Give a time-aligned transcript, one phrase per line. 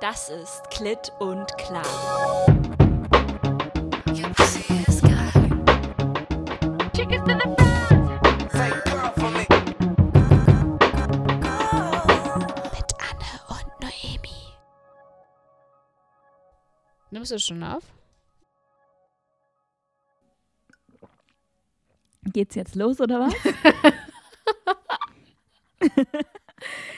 [0.00, 1.82] Das ist Klitt und Klar.
[12.72, 14.54] Mit Anne und Noemi.
[17.10, 17.82] Nimmst du schon auf?
[22.22, 23.34] Geht's jetzt los oder was?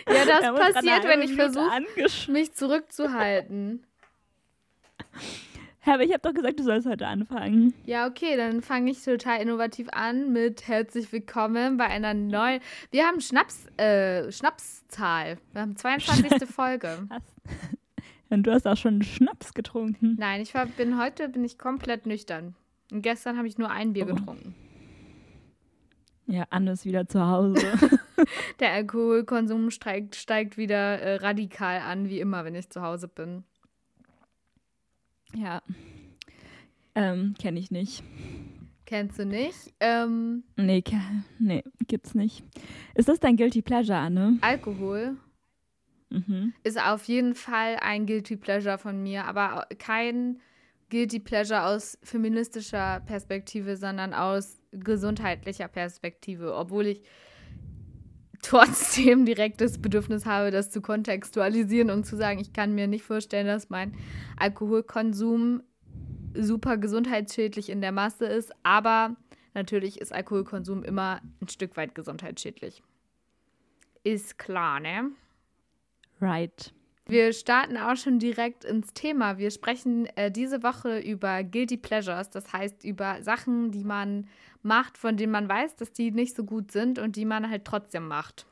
[0.08, 3.84] Ja, das passiert, wenn ich versuche, mich zurückzuhalten.
[5.82, 7.72] Hä, aber ich habe doch gesagt, du sollst heute anfangen.
[7.86, 12.60] Ja, okay, dann fange ich total innovativ an mit herzlich willkommen bei einer neuen.
[12.90, 15.38] Wir haben Schnaps, äh, Schnapszahl.
[15.52, 16.46] Wir haben 22.
[16.54, 17.08] Folge.
[18.28, 20.16] Und du hast auch schon Schnaps getrunken.
[20.18, 22.54] Nein, ich war, bin heute bin ich komplett nüchtern.
[22.92, 24.14] Und gestern habe ich nur ein Bier Oh.
[24.14, 24.54] getrunken.
[26.30, 27.56] Ja, Anne ist wieder zu Hause.
[28.60, 33.44] Der Alkoholkonsum steigt, steigt wieder äh, radikal an, wie immer, wenn ich zu Hause bin.
[35.34, 35.62] ja.
[36.96, 38.02] Ähm, kenne ich nicht.
[38.84, 39.72] Kennst du nicht?
[39.78, 40.82] Ähm, Nee,
[41.38, 42.44] nee, gibt's nicht.
[42.96, 44.38] Ist das dein Guilty Pleasure, Anne?
[44.40, 45.16] Alkohol
[46.10, 46.52] Mhm.
[46.64, 50.40] ist auf jeden Fall ein Guilty Pleasure von mir, aber kein
[50.90, 57.02] Guilty Pleasure aus feministischer Perspektive, sondern aus gesundheitlicher Perspektive, obwohl ich
[58.42, 63.04] trotzdem direkt das Bedürfnis habe, das zu kontextualisieren und zu sagen, ich kann mir nicht
[63.04, 63.94] vorstellen, dass mein
[64.36, 65.62] Alkoholkonsum
[66.34, 69.16] super gesundheitsschädlich in der Masse ist, aber
[69.54, 72.82] natürlich ist Alkoholkonsum immer ein Stück weit gesundheitsschädlich.
[74.04, 75.10] Ist klar, ne?
[76.20, 76.72] Right.
[77.10, 79.36] Wir starten auch schon direkt ins Thema.
[79.38, 84.28] Wir sprechen äh, diese Woche über Guilty Pleasures, das heißt über Sachen, die man
[84.62, 87.64] macht, von denen man weiß, dass die nicht so gut sind und die man halt
[87.64, 88.46] trotzdem macht.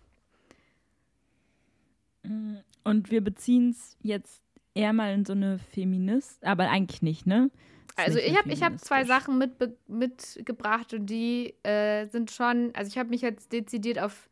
[2.85, 4.43] Und wir beziehen es jetzt
[4.75, 7.51] eher mal in so eine Feminist, aber eigentlich nicht, ne?
[7.91, 9.05] Ist Also nicht ich habe ich hab zwei.
[9.05, 14.29] Sachen mitbe- mitgebracht und die äh, sind schon, also ich habe mich jetzt dezidiert auf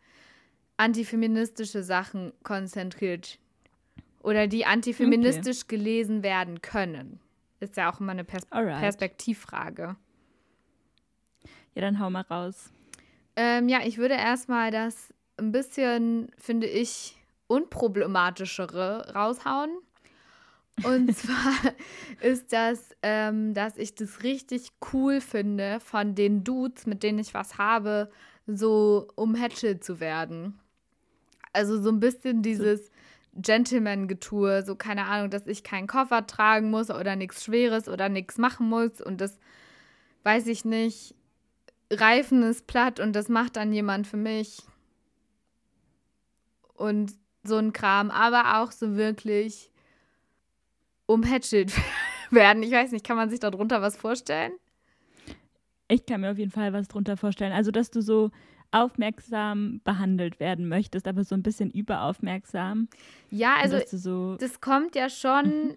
[0.77, 3.39] antifeministische Sachen konzentriert
[4.27, 7.21] oder die antifeministisch gelesen werden können.
[7.61, 8.81] Ist ja auch immer eine Pers Alright.
[8.81, 9.95] Perspektivfrage.
[11.75, 12.73] Ja, dann hau mal raus.
[13.37, 17.17] Ähm, ja, ich würde erstmal das ein bisschen, finde ich,
[17.47, 19.71] unproblematischere raushauen.
[20.83, 21.73] Und zwar
[22.21, 27.33] ist das, ähm, dass ich das richtig cool finde, von den Dudes, mit denen ich
[27.33, 28.11] was habe,
[28.49, 30.59] so umhätschelt zu werden.
[31.53, 32.91] Also so ein bisschen dieses
[33.37, 38.39] Gentleman-Getue, so keine Ahnung, dass ich keinen Koffer tragen muss oder nichts Schweres oder nichts
[38.39, 39.39] machen muss und das,
[40.25, 41.15] weiß ich nicht,
[41.91, 44.63] Reifen ist platt und das macht dann jemand für mich.
[46.75, 47.13] Und
[47.45, 49.71] so ein Kram, aber auch so wirklich
[51.07, 51.73] umhätschelt
[52.31, 52.63] werden.
[52.63, 54.53] Ich weiß nicht, kann man sich darunter was vorstellen?
[55.89, 57.53] Ich kann mir auf jeden Fall was drunter vorstellen.
[57.53, 58.33] Also, dass du so
[58.73, 62.89] aufmerksam behandelt werden möchtest, aber so ein bisschen überaufmerksam.
[63.31, 65.77] Ja, also so, das kommt ja schon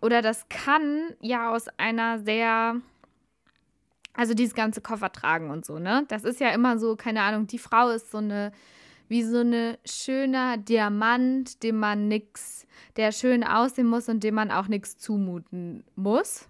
[0.00, 2.76] oder das kann ja aus einer sehr
[4.14, 6.04] also dieses ganze Koffer tragen und so, ne?
[6.08, 8.52] Das ist ja immer so, keine Ahnung, die Frau ist so eine
[9.10, 14.50] wie so eine schöner Diamant, dem man nix, der schön aussehen muss und dem man
[14.50, 16.46] auch nichts zumuten muss.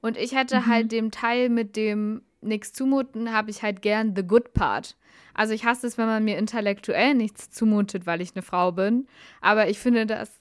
[0.00, 0.66] Und ich hätte Mhm.
[0.68, 4.96] halt dem Teil mit dem nichts zumuten, habe ich halt gern the good part.
[5.34, 9.06] Also ich hasse es, wenn man mir intellektuell nichts zumutet, weil ich eine Frau bin.
[9.40, 10.32] Aber ich finde das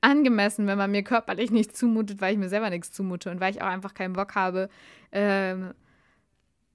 [0.00, 3.52] angemessen, wenn man mir körperlich nichts zumutet, weil ich mir selber nichts zumute und weil
[3.52, 4.68] ich auch einfach keinen Bock habe,
[5.10, 5.74] ähm,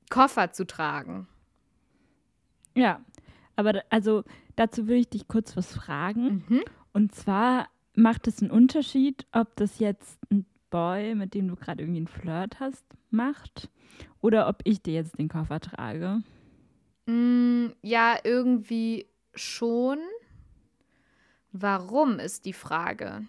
[0.10, 1.28] Koffer zu tragen.
[2.76, 3.02] ja.
[3.56, 4.24] Aber also
[4.56, 6.44] dazu will ich dich kurz was fragen.
[6.48, 6.64] Mhm.
[6.92, 11.84] Und zwar macht es einen Unterschied, ob das jetzt ein Boy, mit dem du gerade
[11.84, 13.70] irgendwie einen Flirt hast, macht
[14.22, 16.24] oder ob ich dir jetzt den Koffer trage.
[17.06, 20.00] Mm, ja, irgendwie schon.
[21.52, 23.22] Warum ist die Frage?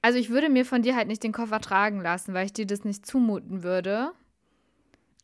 [0.00, 2.66] Also ich würde mir von dir halt nicht den Koffer tragen lassen, weil ich dir
[2.66, 4.12] das nicht zumuten würde.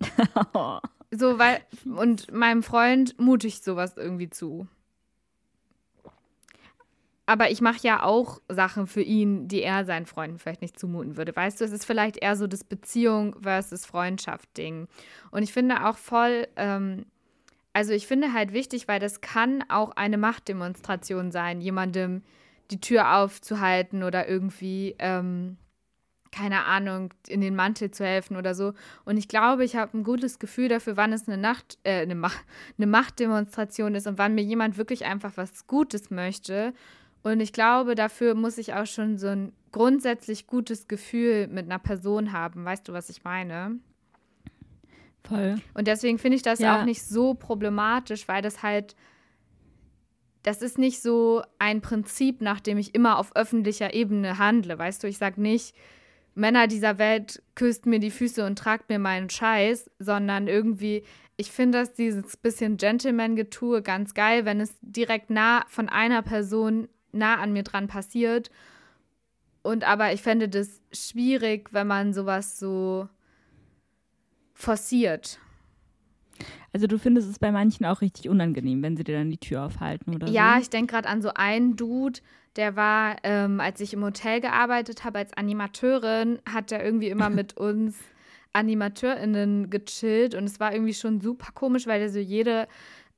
[1.11, 4.69] So, weil, und meinem Freund mute ich sowas irgendwie zu.
[7.29, 11.19] Aber ich mache ja auch Sachen für ihn, die er seinen Freunden vielleicht nicht zumuten
[11.19, 11.37] würde.
[11.37, 14.89] Weißt du, es ist vielleicht eher so das Beziehung versus Freundschaft-Ding.
[15.31, 17.05] Und ich finde auch voll, ähm,
[17.75, 22.23] also ich finde halt wichtig, weil das kann auch eine Machtdemonstration sein, jemandem
[22.71, 25.59] die Tür aufzuhalten oder irgendwie, ähm,
[26.33, 28.73] keine Ahnung, in den Mantel zu helfen oder so.
[29.05, 32.15] Und ich glaube, ich habe ein gutes Gefühl dafür, wann es eine Nacht, äh, eine,
[32.15, 32.43] Macht,
[32.79, 36.73] eine Machtdemonstration ist und wann mir jemand wirklich einfach was Gutes möchte.
[37.33, 41.79] Und ich glaube, dafür muss ich auch schon so ein grundsätzlich gutes Gefühl mit einer
[41.79, 42.65] Person haben.
[42.65, 43.79] Weißt du, was ich meine?
[45.25, 45.61] Voll.
[45.75, 46.81] Und deswegen finde ich das Ja.
[46.81, 48.97] auch nicht so problematisch, weil das halt,
[50.43, 54.79] das ist nicht so ein Prinzip, nach dem ich immer auf öffentlicher Ebene handle.
[54.79, 55.75] Weißt du, ich sage nicht,
[56.35, 61.03] Männer dieser Welt küsst mir die Füße und tragt mir meinen Scheiß, sondern irgendwie,
[61.37, 66.89] ich finde das dieses bisschen Gentleman-Getue ganz geil, wenn es direkt nah von einer Person
[67.13, 68.51] nah an mir dran passiert.
[69.63, 73.09] Und aber ich fände das schwierig, wenn man sowas so
[74.55, 75.39] forciert.
[76.73, 79.65] Also du findest es bei manchen auch richtig unangenehm, wenn sie dir dann die Tür
[79.65, 80.63] aufhalten oder Ja, so?
[80.63, 82.21] ich denke gerade an so einen Dude,
[82.57, 87.31] der war, ähm, als ich im Hotel gearbeitet habe als Animateurin, hat er irgendwie immer
[87.31, 87.97] mit uns
[88.53, 92.67] AnimateurInnen gechillt und es war irgendwie schon super komisch, weil er so jede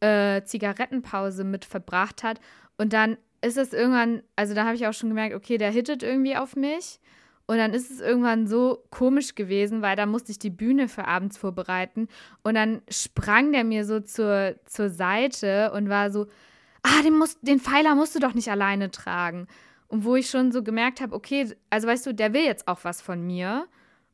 [0.00, 2.40] äh, Zigarettenpause mit verbracht hat.
[2.78, 6.02] Und dann ist es irgendwann, also da habe ich auch schon gemerkt, okay, der hittet
[6.02, 7.00] irgendwie auf mich.
[7.46, 11.06] Und dann ist es irgendwann so komisch gewesen, weil da musste ich die Bühne für
[11.06, 12.06] abends vorbereiten.
[12.44, 16.26] Und dann sprang der mir so zur, zur Seite und war so,
[16.82, 19.48] ah, den, musst, den Pfeiler musst du doch nicht alleine tragen.
[19.88, 22.84] Und wo ich schon so gemerkt habe, okay, also weißt du, der will jetzt auch
[22.84, 23.66] was von mir.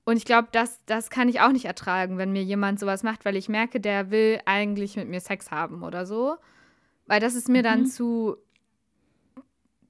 [0.06, 3.26] Und ich glaube, das, das kann ich auch nicht ertragen, wenn mir jemand sowas macht,
[3.26, 6.37] weil ich merke, der will eigentlich mit mir Sex haben oder so.
[7.06, 7.87] Weil das ist mir dann Mhm.
[7.87, 8.37] zu,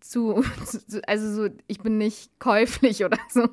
[0.64, 3.48] zu, zu, also so, ich bin nicht käuflich oder so,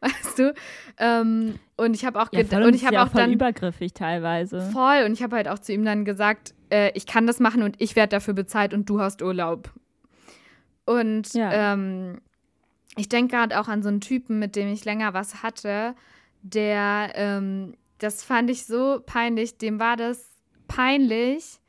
[0.00, 0.54] weißt du.
[0.98, 4.60] Ähm, und ich habe auch, Ja, und ich habe ja auch voll dann übergriffig teilweise.
[4.72, 5.04] Voll.
[5.04, 7.80] Und ich habe halt auch zu ihm dann gesagt, äh, ich kann das machen und
[7.80, 9.70] ich werde dafür bezahlt und du hast Urlaub.
[10.84, 11.72] Und Ja.
[11.74, 12.20] ähm,
[12.96, 15.94] ich denke gerade auch an so einen Typen, mit dem ich länger was hatte,
[16.42, 20.28] der, ähm, das fand ich so peinlich, dem war das
[20.68, 21.60] peinlich,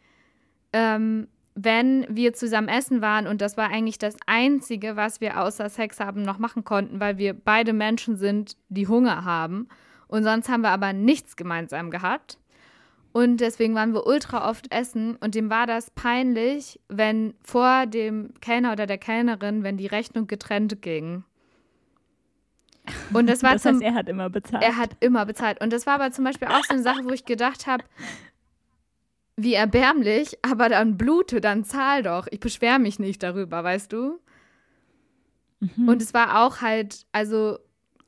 [0.74, 5.70] ähm, wenn wir zusammen essen waren und das war eigentlich das Einzige, was wir außer
[5.70, 9.68] Sex haben noch machen konnten, weil wir beide Menschen sind, die Hunger haben.
[10.08, 12.38] Und sonst haben wir aber nichts gemeinsam gehabt.
[13.14, 18.34] Und deswegen waren wir ultra oft essen und dem war das peinlich, wenn vor dem
[18.42, 21.24] Kellner oder der Kellnerin, wenn die Rechnung getrennt ging.
[23.14, 24.64] Und das war das zum heißt, er hat immer bezahlt.
[24.64, 25.62] er hat immer bezahlt.
[25.62, 27.84] Und das war aber zum Beispiel auch so eine Sache, wo ich gedacht habe,
[29.36, 32.28] wie erbärmlich, aber dann blute, dann zahl doch.
[32.32, 34.20] Ich beschwere mich nicht darüber, weißt du?
[35.60, 35.88] Mhm.
[35.88, 37.58] Und es war auch halt, also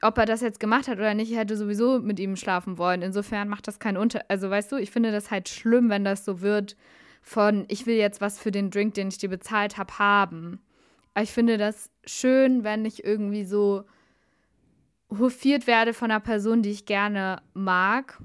[0.01, 3.01] ob er das jetzt gemacht hat oder nicht, ich hätte sowieso mit ihm schlafen wollen.
[3.01, 4.29] Insofern macht das keinen Unterschied.
[4.29, 6.75] Also weißt du, ich finde das halt schlimm, wenn das so wird
[7.21, 10.61] von, ich will jetzt was für den Drink, den ich dir bezahlt habe, haben.
[11.13, 13.85] Aber ich finde das schön, wenn ich irgendwie so
[15.17, 18.19] hofiert werde von einer Person, die ich gerne mag.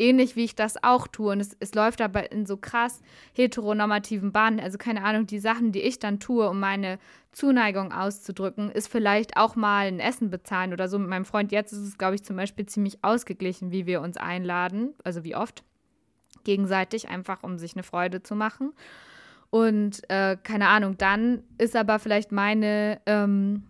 [0.00, 1.32] Ähnlich wie ich das auch tue.
[1.32, 3.02] Und es, es läuft aber in so krass
[3.34, 4.58] heteronormativen Bahnen.
[4.58, 6.98] Also keine Ahnung, die Sachen, die ich dann tue, um meine
[7.32, 10.98] Zuneigung auszudrücken, ist vielleicht auch mal ein Essen bezahlen oder so.
[10.98, 14.16] Mit meinem Freund jetzt ist es, glaube ich, zum Beispiel ziemlich ausgeglichen, wie wir uns
[14.16, 14.94] einladen.
[15.04, 15.62] Also wie oft.
[16.44, 18.72] Gegenseitig, einfach um sich eine Freude zu machen.
[19.50, 23.64] Und äh, keine Ahnung, dann ist aber vielleicht meine ähm,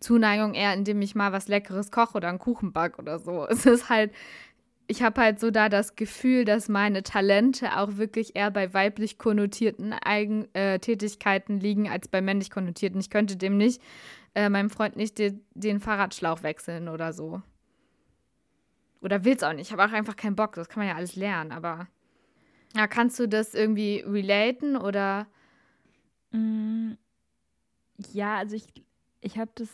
[0.00, 3.46] Zuneigung eher, indem ich mal was Leckeres koche oder einen Kuchen back oder so.
[3.50, 4.12] Es ist halt,
[4.88, 9.18] ich habe halt so da das Gefühl, dass meine Talente auch wirklich eher bei weiblich
[9.18, 12.98] konnotierten Eigen, äh, Tätigkeiten liegen als bei männlich konnotierten.
[12.98, 13.82] Ich könnte dem nicht,
[14.34, 17.42] äh, meinem Freund nicht de, den Fahrradschlauch wechseln oder so.
[19.02, 19.66] Oder will's auch nicht.
[19.68, 20.54] Ich habe auch einfach keinen Bock.
[20.54, 21.52] Das kann man ja alles lernen.
[21.52, 21.86] Aber
[22.74, 25.26] ja, kannst du das irgendwie relaten oder?
[26.32, 26.92] Mm,
[28.12, 28.66] Ja, also ich,
[29.20, 29.68] ich habe das,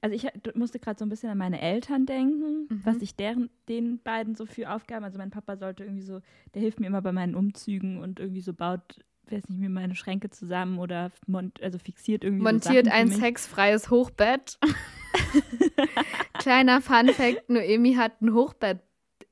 [0.00, 2.80] also ich musste gerade so ein bisschen an meine Eltern denken, Mhm.
[2.84, 6.20] was ich deren, den beiden so für Aufgaben, also mein Papa sollte irgendwie so,
[6.54, 9.00] der hilft mir immer bei meinen Umzügen und irgendwie so baut,
[9.30, 13.90] weiß nicht, mir meine Schränke zusammen oder mont, also fixiert irgendwie Montiert so ein sexfreies
[13.90, 14.58] Hochbett.
[16.38, 18.80] Kleiner Fun-Fact: Noemi hat ein Hochbett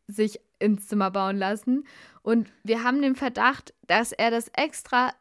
[0.06, 1.84] sich ins Zimmer bauen lassen.
[2.22, 5.12] Und wir haben den Verdacht, dass er das extra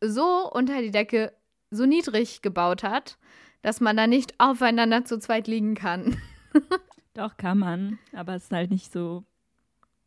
[0.00, 1.32] so unter die Decke
[1.70, 3.18] so niedrig gebaut hat,
[3.66, 6.16] dass man da nicht aufeinander zu zweit liegen kann.
[7.14, 9.24] Doch, kann man, aber es ist halt nicht so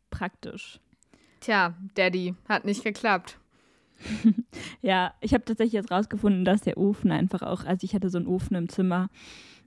[0.08, 0.80] praktisch.
[1.40, 3.38] Tja, Daddy, hat nicht geklappt.
[4.80, 8.16] Ja, ich habe tatsächlich jetzt rausgefunden, dass der Ofen einfach auch, also ich hatte so
[8.16, 9.10] einen Ofen im Zimmer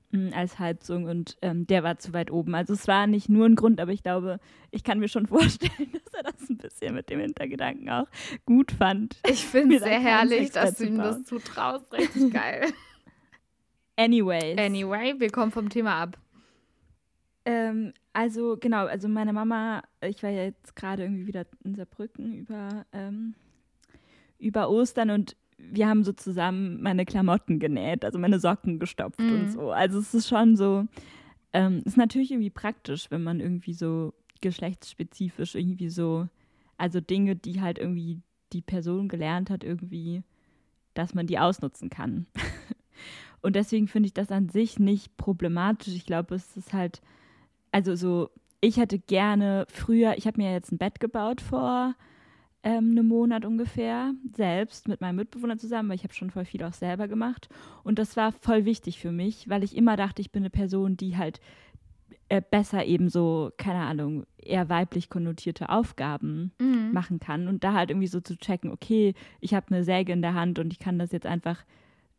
[0.09, 2.55] mh, als Heizung und ähm, der war zu weit oben.
[2.55, 4.39] Also es war nicht nur ein Grund, aber ich glaube,
[4.71, 8.07] ich kann mir schon vorstellen, dass er das ein bisschen mit dem Hintergedanken auch
[8.47, 9.17] gut fand.
[9.29, 11.93] Ich finde es sehr herrlich, dass du ihm das zutraust.
[11.93, 12.73] Richtig geil.
[13.95, 14.57] Anyways.
[14.57, 16.17] Anyway, wir kommen vom Thema ab.
[17.45, 22.33] Ähm, also genau, also meine Mama, ich war ja jetzt gerade irgendwie wieder in Saarbrücken
[22.33, 23.35] über, ähm,
[24.39, 29.33] über Ostern und wir haben so zusammen meine Klamotten genäht, also meine Socken gestopft Mhm.
[29.33, 29.71] und so.
[29.71, 30.85] Also es ist schon so,
[31.53, 36.27] ähm, ist natürlich irgendwie praktisch, wenn man irgendwie so geschlechtsspezifisch irgendwie so,
[36.77, 38.21] also Dinge, die halt irgendwie
[38.53, 40.23] die Person gelernt hat, irgendwie,
[40.93, 42.25] dass man die ausnutzen kann.
[43.43, 45.93] und deswegen finde ich das an sich nicht problematisch.
[45.93, 47.01] Ich glaube, es ist halt,
[47.71, 48.29] also so,
[48.62, 51.93] ich hätte gerne früher, ich habe mir jetzt ein Bett gebaut vor
[52.63, 56.63] ähm, einem Monat ungefähr, selbst mit meinem Mitbewohner zusammen, weil ich habe schon voll viel
[56.63, 57.50] auch selber gemacht.
[57.83, 60.95] Und das war voll wichtig für mich, weil ich immer dachte, ich bin eine Person,
[60.95, 61.41] die halt
[62.29, 66.93] äh, besser eben so, keine Ahnung, eher weiblich konnotierte Aufgaben Mhm.
[66.93, 67.50] machen kann.
[67.50, 70.57] Und da halt irgendwie so zu checken, okay, ich habe eine Säge in der Hand
[70.57, 71.65] und ich kann das jetzt einfach,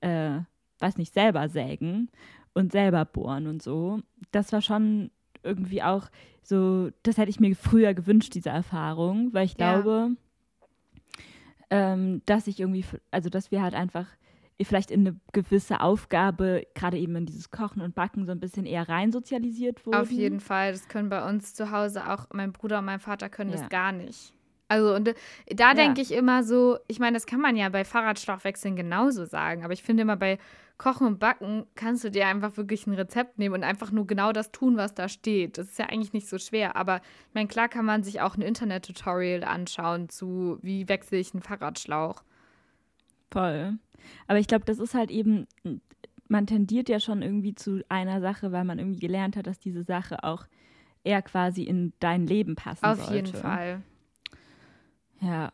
[0.02, 0.40] äh,
[0.84, 2.10] weiß nicht, selber sägen
[2.52, 4.00] und selber bohren und so.
[4.30, 5.10] Das war schon
[5.42, 6.08] irgendwie auch
[6.42, 9.80] so, das hätte ich mir früher gewünscht, diese Erfahrung, weil ich Ja.
[9.80, 10.10] glaube,
[11.70, 14.06] ähm, dass ich irgendwie, also dass wir halt einfach
[14.62, 18.66] vielleicht in eine gewisse Aufgabe, gerade eben in dieses Kochen und Backen, so ein bisschen
[18.66, 19.96] eher rein sozialisiert wurden.
[19.98, 20.70] Auf jeden Fall.
[20.72, 23.56] Das können bei uns zu Hause auch, mein Bruder und mein Vater können Ja.
[23.56, 24.32] das gar nicht.
[24.68, 25.14] Also, und äh,
[25.48, 25.74] da Ja.
[25.74, 29.72] denke ich immer so, ich meine, das kann man ja bei Fahrradschlauchwechseln genauso sagen, aber
[29.72, 30.38] ich finde immer bei
[30.76, 34.32] Kochen und Backen kannst du dir einfach wirklich ein Rezept nehmen und einfach nur genau
[34.32, 35.56] das tun, was da steht.
[35.56, 38.36] Das ist ja eigentlich nicht so schwer, aber ich meine, klar kann man sich auch
[38.36, 42.24] ein Internet-Tutorial anschauen zu, wie wechsle ich einen Fahrradschlauch.
[43.30, 43.78] Voll.
[44.26, 45.46] Aber ich glaube, das ist halt eben,
[46.28, 49.84] man tendiert ja schon irgendwie zu einer Sache, weil man irgendwie gelernt hat, dass diese
[49.84, 50.46] Sache auch
[51.04, 53.14] eher quasi in dein Leben passen Auf sollte.
[53.14, 53.82] jeden Fall.
[55.20, 55.52] Ja.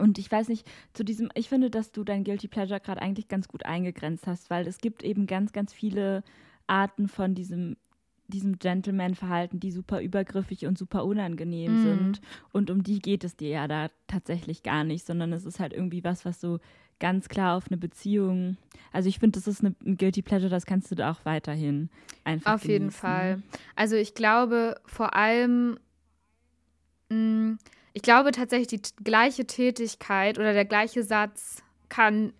[0.00, 3.28] Und ich weiß nicht, zu diesem, ich finde, dass du dein Guilty Pleasure gerade eigentlich
[3.28, 6.22] ganz gut eingegrenzt hast, weil es gibt eben ganz, ganz viele
[6.66, 7.76] Arten von diesem,
[8.28, 11.78] diesem Gentleman-Verhalten, die super übergriffig und super unangenehm Mhm.
[11.78, 12.20] sind.
[12.52, 15.72] Und um die geht es dir ja da tatsächlich gar nicht, sondern es ist halt
[15.72, 16.58] irgendwie was, was so
[16.98, 18.56] ganz klar auf eine Beziehung.
[18.92, 21.90] Also ich finde, das ist eine, ein Guilty Pleasure, das kannst du da auch weiterhin
[22.24, 22.98] einfach Auf jeden genießen.
[23.00, 23.42] Fall.
[23.76, 25.78] Also ich glaube vor allem,
[27.10, 27.58] mh,
[27.96, 32.34] ich glaube tatsächlich, die gleiche Tätigkeit oder der gleiche Satz kann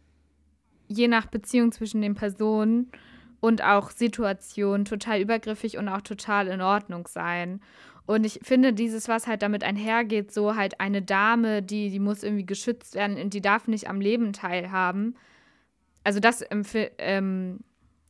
[0.86, 2.92] je nach Beziehung zwischen den Personen
[3.40, 7.62] und auch Situation total übergriffig und auch total in Ordnung sein.
[8.04, 12.22] Und ich finde, dieses, was halt damit einhergeht, so halt eine Dame, die, die muss
[12.22, 15.16] irgendwie geschützt werden und die darf nicht am Leben teilhaben.
[16.04, 16.44] Also das
[16.98, 17.60] ähm,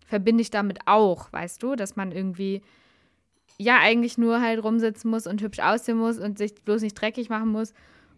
[0.05, 2.63] verbinde ich damit auch, weißt du, dass man irgendwie
[3.59, 7.29] ja eigentlich nur halt rumsitzen muss und hübsch aussehen muss und sich bloß nicht dreckig
[7.29, 7.73] machen muss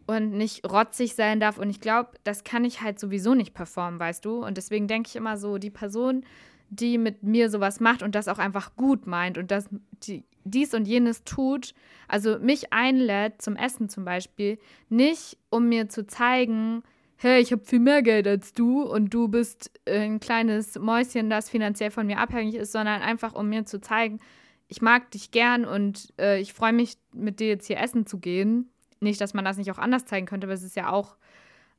[0.06, 1.58] und nicht rotzig sein darf.
[1.58, 4.44] Und ich glaube, das kann ich halt sowieso nicht performen, weißt du.
[4.44, 6.24] Und deswegen denke ich immer so, die Person,
[6.70, 9.68] die mit mir sowas macht und das auch einfach gut meint und das
[10.02, 11.74] die, dies und jenes tut,
[12.08, 16.82] also mich einlädt zum Essen zum Beispiel, nicht um mir zu zeigen,
[17.16, 21.50] hey, ich habe viel mehr Geld als du und du bist ein kleines Mäuschen, das
[21.50, 24.20] finanziell von mir abhängig ist, sondern einfach um mir zu zeigen,
[24.68, 28.18] ich mag dich gern und äh, ich freue mich, mit dir jetzt hier essen zu
[28.18, 28.70] gehen.
[29.00, 31.16] Nicht, dass man das nicht auch anders zeigen könnte, aber es ist ja auch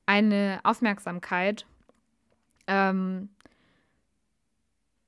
[0.05, 1.67] eine Aufmerksamkeit.
[2.65, 3.29] Ähm,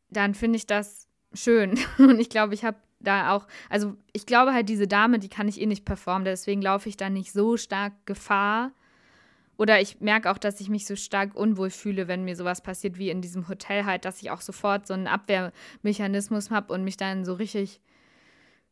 [0.09, 1.79] dann finde ich das schön.
[1.97, 5.47] Und ich glaube, ich habe da auch, also ich glaube halt, diese Dame, die kann
[5.47, 8.71] ich eh nicht performen, deswegen laufe ich da nicht so stark Gefahr.
[9.61, 12.97] Oder ich merke auch, dass ich mich so stark unwohl fühle, wenn mir sowas passiert
[12.97, 16.97] wie in diesem Hotel halt, dass ich auch sofort so einen Abwehrmechanismus habe und mich
[16.97, 17.79] dann so richtig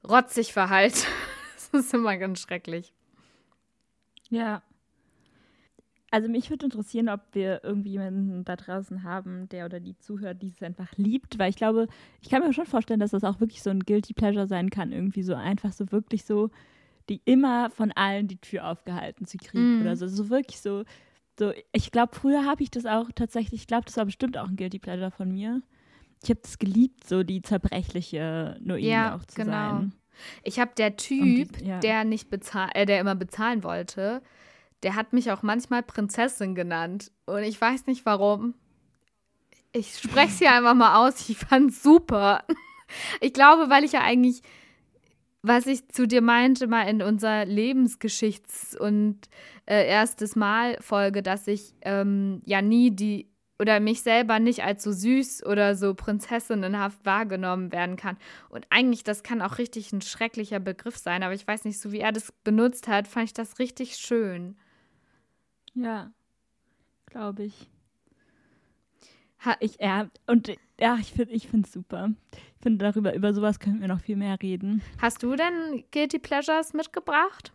[0.07, 1.01] rotzig verhalte.
[1.71, 2.91] Das ist immer ganz schrecklich.
[4.29, 4.63] Ja.
[6.09, 10.41] Also mich würde interessieren, ob wir irgendwie jemanden da draußen haben, der oder die zuhört,
[10.41, 11.87] die es einfach liebt, weil ich glaube,
[12.21, 14.91] ich kann mir schon vorstellen, dass das auch wirklich so ein Guilty Pleasure sein kann,
[14.91, 16.49] irgendwie so einfach so wirklich so,
[17.09, 19.81] die immer von allen die Tür aufgehalten zu kriegen Mhm.
[19.81, 20.83] oder so, so wirklich so,
[21.37, 24.47] so ich glaube, früher habe ich das auch tatsächlich, ich glaube, das war bestimmt auch
[24.47, 25.61] ein Guilty Pleasure von mir.
[26.23, 29.51] Ich habe das geliebt, so die zerbrechliche Noemi Ja, auch zu genau.
[29.51, 29.93] sein.
[30.43, 31.79] Ich habe der Typ, die- ja.
[31.79, 34.21] der nicht bezahlt, äh, der immer bezahlen wollte,
[34.83, 37.11] der hat mich auch manchmal Prinzessin genannt.
[37.25, 38.53] Und ich weiß nicht warum.
[39.71, 41.29] Ich spreche es hier einfach mal aus.
[41.29, 42.43] Ich fand's super.
[43.21, 44.41] Ich glaube, weil ich ja eigentlich,
[45.41, 49.29] was ich zu dir meinte, mal in unserer Lebensgeschichts- und
[49.65, 53.29] äh, erstes Mal-Folge, dass ich ähm, ja nie die
[53.61, 58.17] oder mich selber nicht als so süß oder so prinzessinnenhaft wahrgenommen werden kann.
[58.49, 61.91] Und eigentlich, das kann auch richtig ein schrecklicher Begriff sein, aber ich weiß nicht, so
[61.91, 64.55] wie er das benutzt hat, fand ich das richtig schön.
[65.73, 66.11] Ja,
[67.05, 67.69] glaube ich.
[69.45, 72.09] Ha Ich, ja, und ja, ich finde ich es super.
[72.31, 74.81] Ich finde, darüber, über sowas können wir noch viel mehr reden.
[75.01, 77.53] Hast du denn Guilty Pleasures mitgebracht?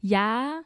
[0.00, 0.60] Ja,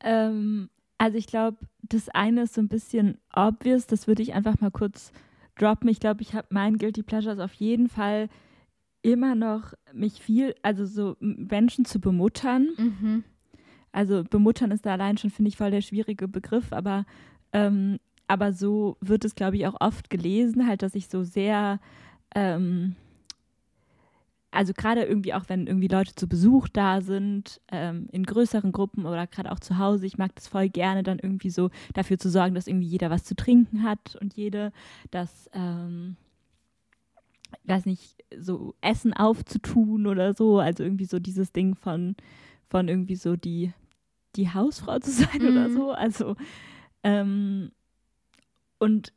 [0.00, 4.60] ähm, Also ich glaube, das eine ist so ein bisschen obvious, das würde ich einfach
[4.60, 5.12] mal kurz
[5.56, 5.88] droppen.
[5.88, 8.28] Ich glaube, ich habe mein Guilty Pleasures auf jeden Fall
[9.02, 12.68] immer noch mich viel, also so Menschen zu bemuttern.
[12.76, 13.24] Mhm.
[13.92, 17.04] Also bemuttern ist da allein schon, finde ich, voll der schwierige Begriff, aber,
[17.52, 21.80] ähm, aber so wird es, glaube ich, auch oft gelesen, halt, dass ich so sehr,
[22.34, 22.96] ähm,
[24.50, 29.04] also gerade irgendwie auch, wenn irgendwie Leute zu Besuch da sind, ähm, in größeren Gruppen
[29.04, 32.30] oder gerade auch zu Hause, ich mag das voll gerne, dann irgendwie so dafür zu
[32.30, 34.72] sorgen, dass irgendwie jeder was zu trinken hat und jede,
[35.10, 36.16] dass, ähm,
[37.64, 42.16] weiß nicht, so Essen aufzutun oder so, also irgendwie so dieses Ding von,
[42.68, 43.72] von irgendwie so die,
[44.36, 45.48] die Hausfrau zu sein mhm.
[45.48, 46.36] oder so, also,
[47.02, 47.70] ähm,
[48.84, 49.12] und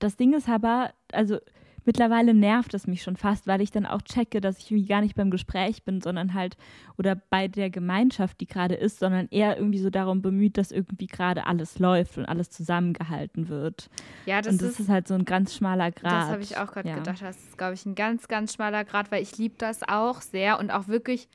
[0.00, 1.38] das Ding ist aber, also
[1.84, 5.00] mittlerweile nervt es mich schon fast, weil ich dann auch checke, dass ich irgendwie gar
[5.00, 6.56] nicht beim Gespräch bin, sondern halt
[6.98, 11.06] oder bei der Gemeinschaft, die gerade ist, sondern eher irgendwie so darum bemüht, dass irgendwie
[11.06, 13.88] gerade alles läuft und alles zusammengehalten wird.
[14.26, 16.12] Ja, das, und das ist, ist halt so ein ganz schmaler Grad.
[16.12, 16.96] Das habe ich auch gerade ja.
[16.96, 17.22] gedacht.
[17.22, 20.58] Das ist, glaube ich, ein ganz, ganz schmaler Grad, weil ich liebe das auch sehr
[20.58, 21.28] und auch wirklich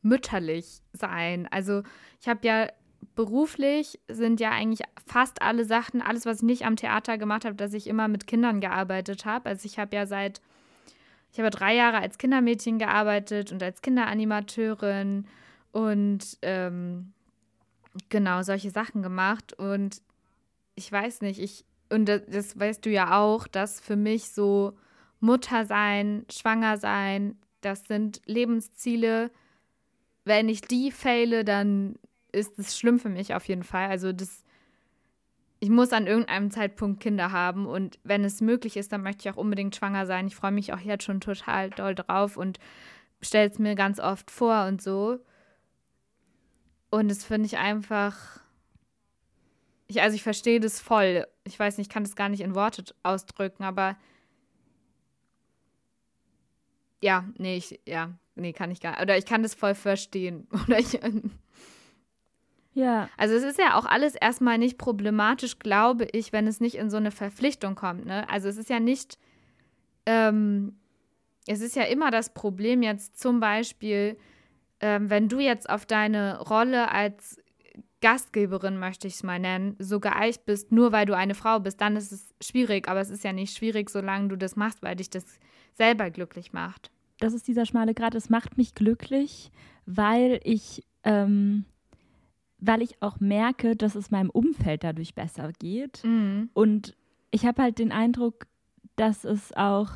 [0.00, 1.46] mütterlich sein.
[1.50, 1.82] Also
[2.20, 2.68] ich habe ja
[3.14, 7.56] beruflich sind ja eigentlich fast alle Sachen, alles, was ich nicht am Theater gemacht habe,
[7.56, 9.48] dass ich immer mit Kindern gearbeitet habe.
[9.48, 10.40] Also ich habe ja seit,
[11.32, 15.26] ich habe drei Jahre als Kindermädchen gearbeitet und als Kinderanimateurin
[15.72, 17.12] und ähm,
[18.08, 19.52] genau solche Sachen gemacht.
[19.52, 20.00] Und
[20.74, 24.76] ich weiß nicht, ich, und das, das weißt du ja auch, dass für mich so
[25.20, 29.30] Mutter sein, schwanger sein, das sind Lebensziele.
[30.24, 31.96] Wenn ich die fehle, dann
[32.32, 33.88] ist es schlimm für mich auf jeden Fall.
[33.88, 34.44] Also das,
[35.60, 39.34] ich muss an irgendeinem Zeitpunkt Kinder haben und wenn es möglich ist, dann möchte ich
[39.34, 40.26] auch unbedingt schwanger sein.
[40.26, 42.58] Ich freue mich auch jetzt schon total doll drauf und
[43.20, 45.18] stelle es mir ganz oft vor und so.
[46.90, 48.40] Und das finde ich einfach.
[49.88, 51.26] Ich, also ich verstehe das voll.
[51.44, 53.96] Ich weiß nicht, ich kann das gar nicht in Worte ausdrücken, aber
[57.00, 59.02] ja, nee, ich, ja, nee, kann ich gar nicht.
[59.02, 60.46] Oder ich kann das voll verstehen.
[60.66, 60.98] Oder ich,
[62.78, 63.08] ja.
[63.16, 66.90] Also es ist ja auch alles erstmal nicht problematisch, glaube ich, wenn es nicht in
[66.90, 68.06] so eine Verpflichtung kommt.
[68.06, 68.28] Ne?
[68.30, 69.18] Also es ist ja nicht,
[70.06, 70.78] ähm,
[71.46, 74.16] es ist ja immer das Problem jetzt zum Beispiel,
[74.80, 77.42] ähm, wenn du jetzt auf deine Rolle als
[78.00, 81.80] Gastgeberin, möchte ich es mal nennen, so geeicht bist, nur weil du eine Frau bist,
[81.80, 82.86] dann ist es schwierig.
[82.86, 85.24] Aber es ist ja nicht schwierig, solange du das machst, weil dich das
[85.72, 86.92] selber glücklich macht.
[87.18, 88.14] Das ist dieser schmale Grad.
[88.14, 89.50] Es macht mich glücklich,
[89.84, 91.64] weil ich ähm,
[92.60, 96.02] weil ich auch merke, dass es meinem Umfeld dadurch besser geht.
[96.04, 96.50] Mhm.
[96.54, 96.94] Und
[97.30, 98.46] ich habe halt den Eindruck,
[98.96, 99.90] dass es auch,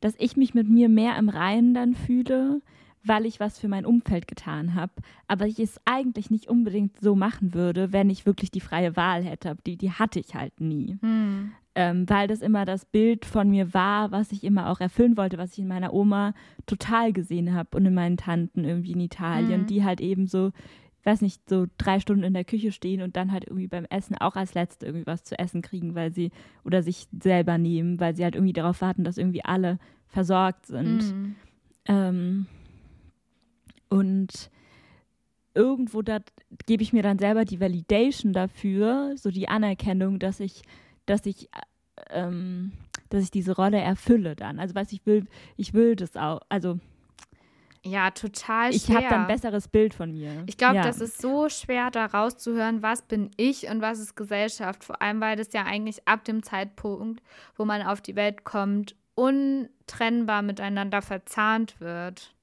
[0.00, 2.62] dass ich mich mit mir mehr im Reinen dann fühle,
[3.04, 4.92] weil ich was für mein Umfeld getan habe.
[5.28, 9.22] Aber ich es eigentlich nicht unbedingt so machen würde, wenn ich wirklich die freie Wahl
[9.22, 9.56] hätte.
[9.66, 10.98] Die, die hatte ich halt nie.
[11.02, 11.52] Mhm.
[11.78, 15.36] Ähm, weil das immer das Bild von mir war, was ich immer auch erfüllen wollte,
[15.36, 16.32] was ich in meiner Oma
[16.64, 19.66] total gesehen habe und in meinen Tanten irgendwie in Italien, mhm.
[19.66, 20.52] die halt eben so
[21.06, 24.16] weiß nicht, so drei Stunden in der Küche stehen und dann halt irgendwie beim Essen
[24.18, 26.32] auch als Letzte irgendwie was zu essen kriegen, weil sie
[26.64, 31.14] oder sich selber nehmen, weil sie halt irgendwie darauf warten, dass irgendwie alle versorgt sind.
[31.14, 31.36] Mhm.
[31.86, 32.46] Ähm,
[33.88, 34.50] und
[35.54, 36.18] irgendwo da
[36.66, 40.62] gebe ich mir dann selber die Validation dafür, so die Anerkennung, dass ich,
[41.06, 41.48] dass ich,
[42.10, 42.72] ähm,
[43.10, 44.58] dass ich diese Rolle erfülle dann.
[44.58, 46.80] Also weiß ich will, ich will das auch, also
[47.86, 48.76] ja, total schwer.
[48.76, 50.42] Ich habe dann ein besseres Bild von mir.
[50.46, 50.82] Ich glaube, ja.
[50.82, 54.84] das ist so schwer, da rauszuhören, was bin ich und was ist Gesellschaft.
[54.84, 57.22] Vor allem, weil das ja eigentlich ab dem Zeitpunkt,
[57.56, 62.34] wo man auf die Welt kommt, untrennbar miteinander verzahnt wird.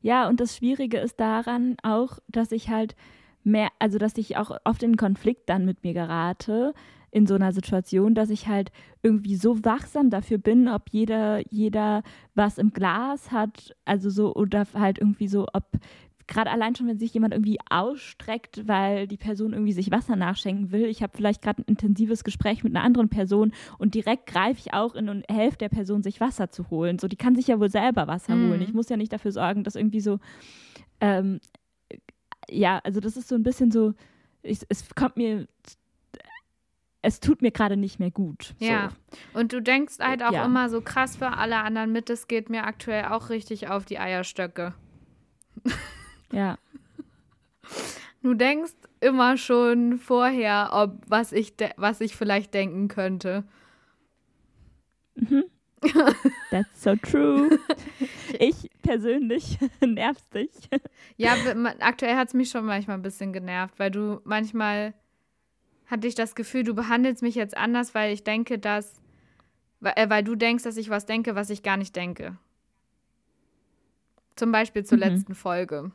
[0.00, 2.96] Ja, und das Schwierige ist daran auch, dass ich halt
[3.44, 6.74] mehr, also dass ich auch oft in Konflikt dann mit mir gerate,
[7.16, 8.70] in so einer Situation, dass ich halt
[9.02, 12.02] irgendwie so wachsam dafür bin, ob jeder, jeder
[12.34, 15.64] was im Glas hat, also so, oder halt irgendwie so, ob
[16.26, 20.72] gerade allein schon, wenn sich jemand irgendwie ausstreckt, weil die Person irgendwie sich Wasser nachschenken
[20.72, 20.84] will.
[20.84, 24.74] Ich habe vielleicht gerade ein intensives Gespräch mit einer anderen Person und direkt greife ich
[24.74, 26.98] auch in und helfe der Person, sich Wasser zu holen.
[26.98, 28.50] So, die kann sich ja wohl selber Wasser mhm.
[28.50, 28.60] holen.
[28.60, 30.18] Ich muss ja nicht dafür sorgen, dass irgendwie so,
[31.00, 31.40] ähm,
[32.50, 33.94] ja, also das ist so ein bisschen so,
[34.42, 35.48] ich, es kommt mir
[37.06, 38.54] es tut mir gerade nicht mehr gut.
[38.58, 38.66] So.
[38.66, 38.90] Ja.
[39.32, 40.44] Und du denkst halt auch ja.
[40.44, 43.98] immer so krass für alle anderen mit, es geht mir aktuell auch richtig auf die
[43.98, 44.74] Eierstöcke.
[46.32, 46.58] Ja.
[48.20, 53.44] Du denkst immer schon vorher, ob was ich was ich vielleicht denken könnte.
[55.14, 55.44] Mhm.
[56.50, 57.60] That's so true.
[58.40, 60.50] Ich persönlich nervst dich.
[61.16, 61.36] Ja,
[61.78, 64.94] aktuell hat es mich schon manchmal ein bisschen genervt, weil du manchmal
[65.86, 69.00] hatte ich das Gefühl, du behandelst mich jetzt anders, weil ich denke, dass,
[69.82, 72.36] äh, weil du denkst, dass ich was denke, was ich gar nicht denke.
[74.34, 75.02] Zum Beispiel zur Mhm.
[75.04, 75.92] letzten Folge.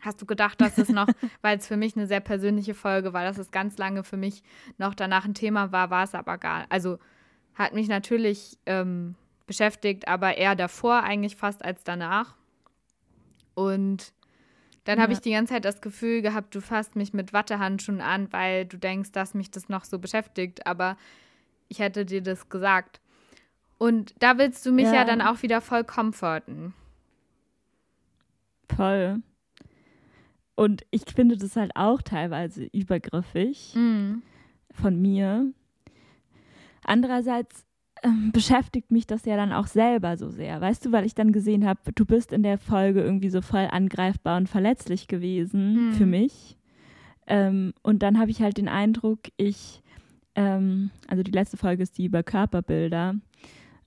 [0.00, 1.06] Hast du gedacht, dass es noch,
[1.42, 4.42] weil es für mich eine sehr persönliche Folge war, dass es ganz lange für mich
[4.78, 6.66] noch danach ein Thema war, war es aber gar.
[6.68, 6.98] Also
[7.54, 9.14] hat mich natürlich ähm,
[9.46, 12.36] beschäftigt, aber eher davor eigentlich fast als danach.
[13.54, 14.12] Und
[14.84, 15.18] dann habe Ja.
[15.18, 18.76] ich die ganze Zeit das Gefühl gehabt, du fasst mich mit Wattehandschuhen an, weil du
[18.78, 20.66] denkst, dass mich das noch so beschäftigt.
[20.66, 20.96] Aber
[21.68, 23.00] ich hätte dir das gesagt.
[23.78, 25.04] Und da willst du mich ja, Ja.
[25.04, 26.74] dann auch wieder voll comforten.
[28.74, 29.22] Voll.
[30.54, 34.22] Und ich finde das halt auch teilweise übergriffig Mhm.
[34.70, 35.52] von mir.
[36.84, 37.64] Andererseits
[38.32, 41.66] beschäftigt mich das ja dann auch selber so sehr, weißt du, weil ich dann gesehen
[41.66, 45.92] habe, du bist in der Folge irgendwie so voll angreifbar und verletzlich gewesen Mhm.
[45.94, 46.58] für mich.
[47.26, 49.82] Ähm, und dann habe ich halt den Eindruck, ich,
[50.34, 53.14] ähm, also die letzte Folge ist die über Körperbilder,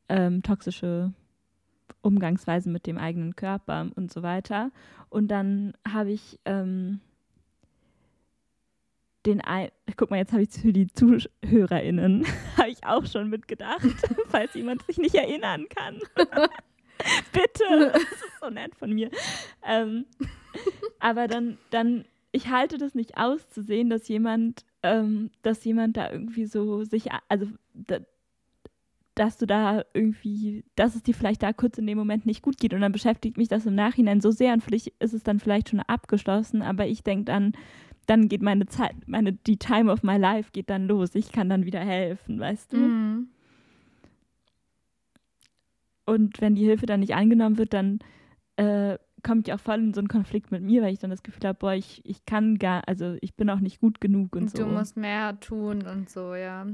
[0.10, 1.14] ähm, toxische
[2.02, 4.72] Umgangsweisen mit dem eigenen Körper und so weiter.
[5.10, 7.02] Und dann habe ich ähm,
[9.28, 12.26] den ein guck mal, jetzt habe ich für die ZuhörerInnen
[12.58, 13.82] habe ich auch schon mitgedacht,
[14.30, 16.00] falls jemand sich nicht erinnern kann.
[17.32, 19.12] Bitte, das ist so nett von mir.
[19.68, 20.06] Ähm,
[21.00, 25.98] aber dann, dann, ich halte das nicht aus zu sehen, dass jemand, ähm, dass jemand
[25.98, 28.00] da irgendwie so sich, also da,
[29.14, 32.58] dass du da irgendwie, dass es dir vielleicht da kurz in dem Moment nicht gut
[32.58, 35.40] geht und dann beschäftigt mich das im Nachhinein so sehr und vielleicht ist es dann
[35.40, 37.54] vielleicht schon abgeschlossen, aber ich denke dann,
[38.08, 41.14] dann geht meine Zeit, meine, die Time of my life geht dann los.
[41.14, 42.78] Ich kann dann wieder helfen, weißt du?
[42.78, 43.28] Mhm.
[46.06, 48.00] Und wenn die Hilfe dann nicht angenommen wird, dann
[48.56, 51.22] äh, komme ich auch voll in so einen Konflikt mit mir, weil ich dann das
[51.22, 54.44] Gefühl habe, boah, ich, ich kann gar, also ich bin auch nicht gut genug und,
[54.44, 54.64] Und so.
[54.64, 56.66] du musst mehr tun und so, ja.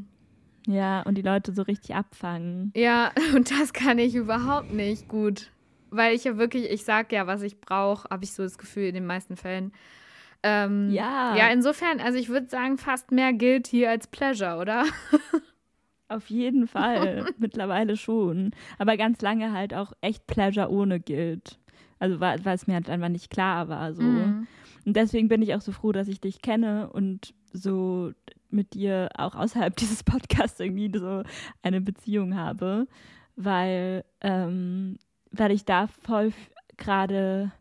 [0.67, 2.71] ja, und die Leute so richtig abfangen.
[2.75, 5.49] Ja, und das kann ich überhaupt nicht gut.
[5.89, 8.85] Weil ich ja wirklich, ich sag ja, was ich brauche, habe ich so das Gefühl
[8.85, 9.71] in den meisten Fällen.
[10.43, 11.36] Ähm, Ja.
[11.36, 14.84] Ja, insofern, also ich würde sagen, fast mehr Guilty als Pleasure, oder?
[16.10, 18.51] Auf jeden Fall, mittlerweile schon.
[18.77, 21.58] Aber ganz lange halt auch echt Pleasure ohne Guilt.
[21.97, 23.93] Also weil es mir halt einfach nicht klar war.
[23.93, 24.03] So.
[24.03, 24.47] Mhm.
[24.86, 28.12] Und deswegen bin ich auch so froh, dass ich dich kenne und so
[28.49, 31.23] mit dir auch außerhalb dieses Podcasts irgendwie so
[31.62, 32.88] eine Beziehung habe,
[33.36, 34.97] weil, ähm,
[35.32, 36.34] weil ich da voll
[36.77, 37.51] gerade,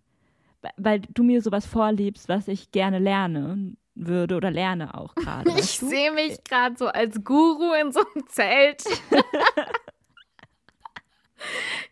[0.76, 5.50] weil du mir sowas vorlebst, was ich gerne lernen würde oder lerne auch gerade.
[5.50, 5.88] Ich weißt du?
[5.88, 8.82] sehe mich gerade so als Guru in so einem Zelt.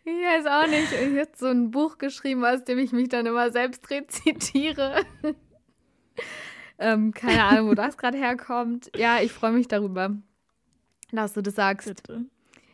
[0.03, 0.91] ich weiß auch nicht.
[0.91, 5.03] Ich habe so ein Buch geschrieben, aus dem ich mich dann immer selbst rezitiere.
[6.79, 8.91] ähm, keine Ahnung, wo das gerade herkommt.
[8.95, 10.15] Ja, ich freue mich darüber,
[11.11, 11.87] dass du das sagst.
[11.87, 12.25] Bitte.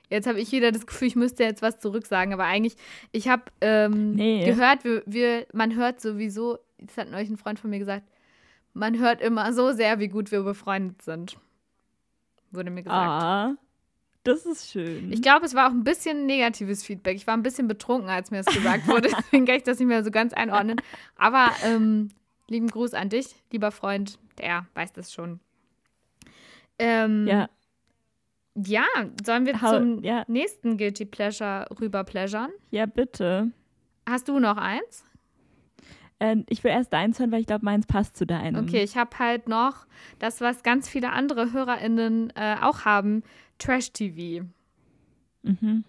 [0.09, 2.75] Jetzt habe ich wieder das Gefühl, ich müsste jetzt was zurücksagen, aber eigentlich,
[3.11, 4.45] ich habe ähm, Nee.
[4.45, 8.03] gehört, wir, wir, man hört sowieso, das hat neulich ein Freund von mir gesagt,
[8.73, 11.37] man hört immer so sehr, wie gut wir befreundet sind.
[12.51, 13.01] Wurde mir gesagt.
[13.23, 13.55] Ah,
[14.23, 15.11] das ist schön.
[15.11, 17.15] Ich glaube, es war auch ein bisschen negatives Feedback.
[17.15, 19.09] Ich war ein bisschen betrunken, als mir das gesagt wurde.
[19.09, 20.79] Deswegen kann ich das nicht mehr so ganz einordnen.
[21.17, 22.09] Aber ähm,
[22.47, 24.19] lieben Gruß an dich, lieber Freund.
[24.37, 25.39] Der weiß das schon.
[26.79, 27.49] Ähm, ja,
[28.65, 28.85] ja,
[29.25, 30.23] sollen wir Hau- zum ja.
[30.27, 32.51] nächsten Guilty Pleasure rüber pleasuren?
[32.71, 33.51] ja, bitte.
[34.09, 35.03] Hast du noch eins?
[36.19, 38.63] Äh, ich will erst deins hören, weil ich glaube, meins passt zu deinem.
[38.63, 39.85] Okay, ich habe halt noch
[40.19, 43.23] das, was ganz viele andere HörerInnen äh, auch haben:
[43.59, 44.45] Trash-TV.
[45.43, 45.83] Mhm.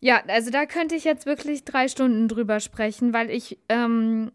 [0.00, 4.32] Ja, also da könnte ich jetzt wirklich drei Stunden drüber sprechen, weil ich ähm,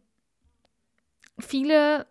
[1.39, 2.05] viele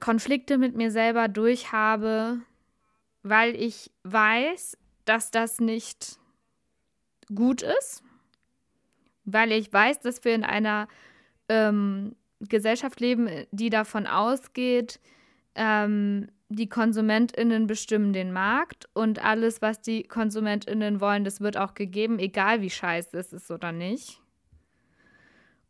[0.00, 2.40] Konflikte mit mir selber durchhabe,
[3.28, 6.18] weil ich weiß, dass das nicht
[7.34, 8.02] gut ist,
[9.24, 10.88] weil ich weiß, dass wir in einer
[11.48, 15.00] ähm, Gesellschaft leben, die davon ausgeht,
[15.54, 21.74] ähm, die KonsumentInnen bestimmen den Markt und alles, was die KonsumentInnen wollen, das wird auch
[21.74, 24.20] gegeben, egal wie scheiße es ist oder nicht.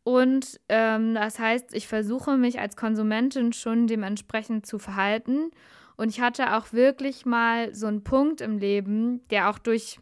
[0.03, 5.51] Und ähm, das heißt, ich versuche mich als Konsumentin schon dementsprechend zu verhalten.
[5.97, 9.99] Und ich hatte auch wirklich mal so einen Punkt im Leben, der auch durch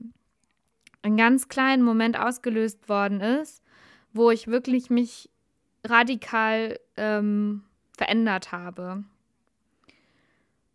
[1.02, 3.64] einen ganz kleinen Moment ausgelöst worden ist,
[4.14, 5.30] wo ich wirklich mich
[5.86, 7.64] radikal ähm,
[7.96, 9.06] verändert habe.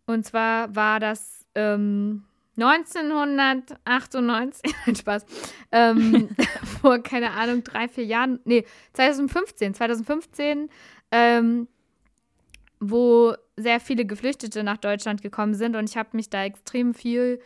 [0.07, 2.23] Und zwar war das ähm,
[2.57, 5.25] 1998, nein, Spaß,
[5.71, 6.29] ähm,
[6.81, 10.69] vor, keine Ahnung, drei, vier Jahren, nee, 2015, 2015,
[11.11, 11.67] ähm,
[12.79, 17.39] wo sehr viele Geflüchtete nach Deutschland gekommen sind und ich habe mich da extrem viel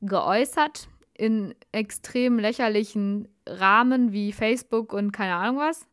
[0.00, 5.86] geäußert in extrem lächerlichen Rahmen wie Facebook und keine Ahnung was.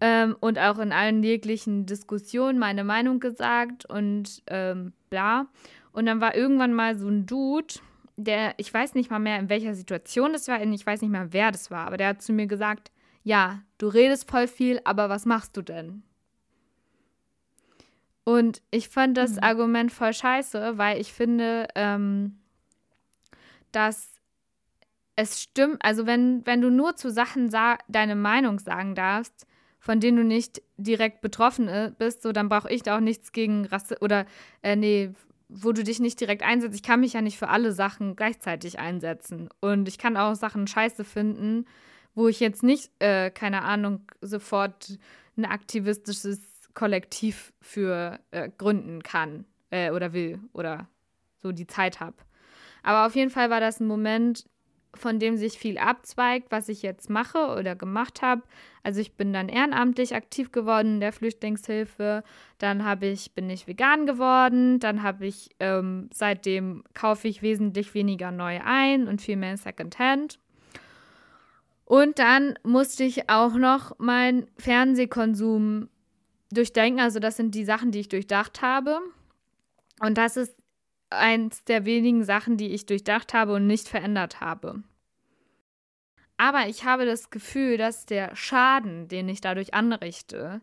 [0.00, 5.46] Ähm, und auch in allen jeglichen Diskussionen meine Meinung gesagt und ähm, bla.
[5.92, 7.74] Und dann war irgendwann mal so ein Dude,
[8.16, 11.32] der, ich weiß nicht mal mehr, in welcher Situation das war, ich weiß nicht mehr,
[11.32, 12.90] wer das war, aber der hat zu mir gesagt,
[13.22, 16.02] ja, du redest voll viel, aber was machst du denn?
[18.24, 19.42] Und ich fand das mhm.
[19.42, 22.38] Argument voll scheiße, weil ich finde, ähm,
[23.72, 24.20] dass
[25.16, 27.50] es stimmt, also wenn, wenn du nur zu Sachen
[27.88, 29.46] deine Meinung sagen darfst,
[29.78, 33.32] von denen du nicht direkt betroffen äh, bist, so dann brauche ich da auch nichts
[33.32, 34.26] gegen Rasse oder
[34.62, 35.12] äh, nee,
[35.48, 36.76] wo du dich nicht direkt einsetzt.
[36.76, 39.48] Ich kann mich ja nicht für alle Sachen gleichzeitig einsetzen.
[39.60, 41.66] Und ich kann auch Sachen scheiße finden,
[42.14, 44.98] wo ich jetzt nicht, äh, keine Ahnung, sofort
[45.36, 46.40] ein aktivistisches
[46.74, 50.88] Kollektiv für äh, gründen kann äh, oder will oder
[51.42, 52.16] so die Zeit habe.
[52.82, 54.44] Aber auf jeden Fall war das ein Moment,
[54.94, 58.42] von dem sich viel abzweigt, was ich jetzt mache oder gemacht habe.
[58.82, 62.24] Also ich bin dann ehrenamtlich aktiv geworden in der Flüchtlingshilfe.
[62.58, 64.80] Dann habe ich, bin ich vegan geworden.
[64.80, 70.38] Dann habe ich, ähm, seitdem kaufe ich wesentlich weniger neu ein und viel mehr Secondhand.
[71.84, 75.88] Und dann musste ich auch noch meinen Fernsehkonsum
[76.50, 77.00] durchdenken.
[77.00, 79.00] Also das sind die Sachen, die ich durchdacht habe.
[80.00, 80.54] Und das ist
[81.10, 84.82] eins der wenigen Sachen, die ich durchdacht habe und nicht verändert habe.
[86.36, 90.62] Aber ich habe das Gefühl, dass der Schaden, den ich dadurch anrichte,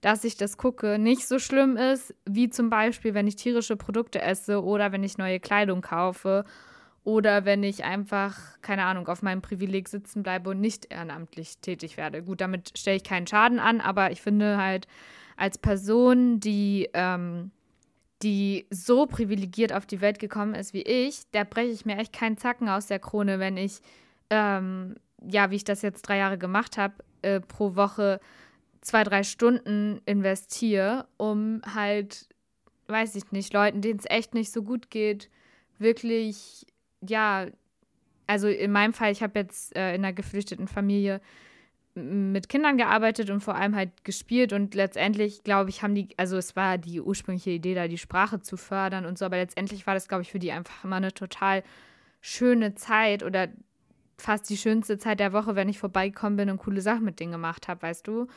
[0.00, 4.20] dass ich das gucke, nicht so schlimm ist, wie zum Beispiel, wenn ich tierische Produkte
[4.20, 6.44] esse oder wenn ich neue Kleidung kaufe
[7.04, 11.96] oder wenn ich einfach, keine Ahnung, auf meinem Privileg sitzen bleibe und nicht ehrenamtlich tätig
[11.96, 12.22] werde.
[12.22, 14.86] Gut, damit stelle ich keinen Schaden an, aber ich finde halt
[15.36, 17.50] als Person, die ähm,
[18.22, 22.12] die so privilegiert auf die Welt gekommen ist wie ich, da breche ich mir echt
[22.12, 23.80] keinen Zacken aus der Krone, wenn ich,
[24.30, 28.20] ähm, ja, wie ich das jetzt drei Jahre gemacht habe, äh, pro Woche
[28.80, 32.28] zwei, drei Stunden investiere, um halt,
[32.86, 35.28] weiß ich nicht, Leuten, denen es echt nicht so gut geht,
[35.78, 36.66] wirklich,
[37.06, 37.46] ja,
[38.26, 41.20] also in meinem Fall, ich habe jetzt äh, in einer geflüchteten Familie
[41.94, 46.38] mit Kindern gearbeitet und vor allem halt gespielt und letztendlich, glaube ich, haben die, also
[46.38, 49.92] es war die ursprüngliche Idee, da die Sprache zu fördern und so, aber letztendlich war
[49.92, 51.62] das, glaube ich, für die einfach immer eine total
[52.22, 53.48] schöne Zeit oder
[54.16, 57.32] fast die schönste Zeit der Woche, wenn ich vorbeigekommen bin und coole Sachen mit denen
[57.32, 58.28] gemacht habe, weißt du?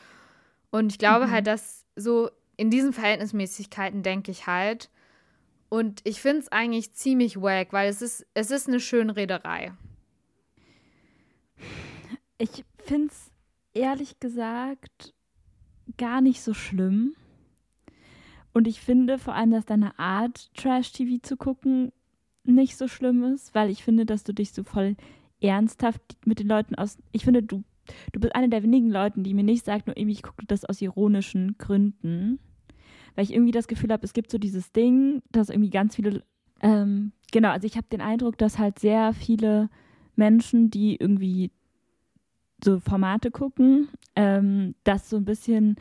[0.70, 1.30] Und ich glaube mhm.
[1.30, 4.90] halt, dass so in diesen Verhältnismäßigkeiten denke ich halt.
[5.76, 9.74] Und ich finde es eigentlich ziemlich wack, weil es ist, es ist eine schöne Rederei.
[12.38, 13.30] Ich finde es
[13.74, 15.12] ehrlich gesagt
[15.98, 17.14] gar nicht so schlimm.
[18.54, 21.92] Und ich finde vor allem, dass deine Art, Trash-TV zu gucken,
[22.42, 24.96] nicht so schlimm ist, weil ich finde, dass du dich so voll
[25.42, 26.96] ernsthaft mit den Leuten aus.
[27.12, 27.64] Ich finde, du,
[28.12, 30.64] du bist eine der wenigen Leute, die mir nicht sagt, nur irgendwie, ich gucke das
[30.64, 32.38] aus ironischen Gründen.
[33.16, 36.22] Weil ich irgendwie das Gefühl habe, es gibt so dieses Ding, dass irgendwie ganz viele.
[36.60, 39.68] Ähm, genau, also ich habe den Eindruck, dass halt sehr viele
[40.14, 41.50] Menschen, die irgendwie
[42.62, 45.76] so Formate gucken, ähm, das so ein bisschen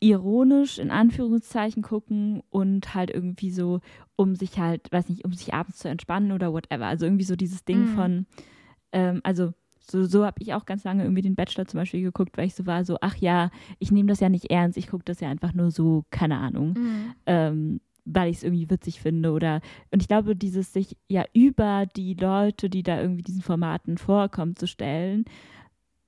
[0.00, 3.80] ironisch in Anführungszeichen gucken und halt irgendwie so,
[4.14, 6.86] um sich halt, weiß nicht, um sich abends zu entspannen oder whatever.
[6.86, 7.94] Also irgendwie so dieses Ding mhm.
[7.94, 8.26] von,
[8.92, 9.52] ähm, also
[9.88, 12.54] so, so habe ich auch ganz lange irgendwie den Bachelor zum Beispiel geguckt, weil ich
[12.54, 15.28] so war, so, ach ja, ich nehme das ja nicht ernst, ich gucke das ja
[15.28, 16.74] einfach nur so, keine Ahnung.
[16.76, 17.14] Mhm.
[17.26, 21.86] Ähm, weil ich es irgendwie witzig finde oder und ich glaube, dieses sich ja über
[21.96, 25.24] die Leute, die da irgendwie diesen Formaten vorkommen, zu stellen,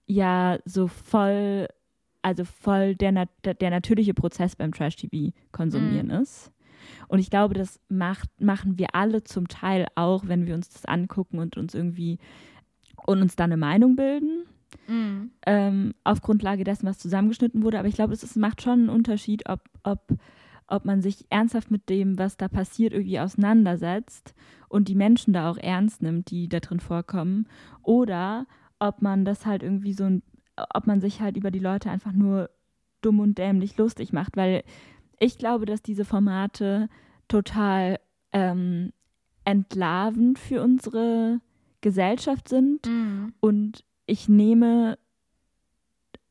[0.07, 1.67] ja so voll,
[2.23, 6.23] also voll der, der natürliche Prozess beim Trash-TV konsumieren mhm.
[6.23, 6.53] ist.
[7.09, 10.85] Und ich glaube, das macht, machen wir alle zum Teil auch, wenn wir uns das
[10.85, 12.19] angucken und uns irgendwie
[13.07, 14.45] und uns dann eine Meinung bilden.
[14.87, 15.31] Mhm.
[15.47, 17.79] Ähm, auf Grundlage dessen, was zusammengeschnitten wurde.
[17.79, 20.19] Aber ich glaube, es macht schon einen Unterschied, ob, ob
[20.69, 24.35] ob man sich ernsthaft mit dem, was da passiert, irgendwie auseinandersetzt
[24.69, 27.49] und die Menschen da auch ernst nimmt, die da drin vorkommen,
[27.83, 28.47] oder
[28.79, 30.23] ob man das halt irgendwie so ein,
[30.75, 32.51] ob man sich halt über die Leute einfach nur
[33.01, 34.63] dumm und dämlich lustig macht, weil
[35.19, 36.89] ich glaube, dass diese Formate
[37.29, 37.99] total
[38.33, 38.93] ähm,
[39.45, 41.41] entlarvend für unsere
[41.89, 43.33] Gesellschaft sind mhm.
[43.41, 44.99] und ich nehme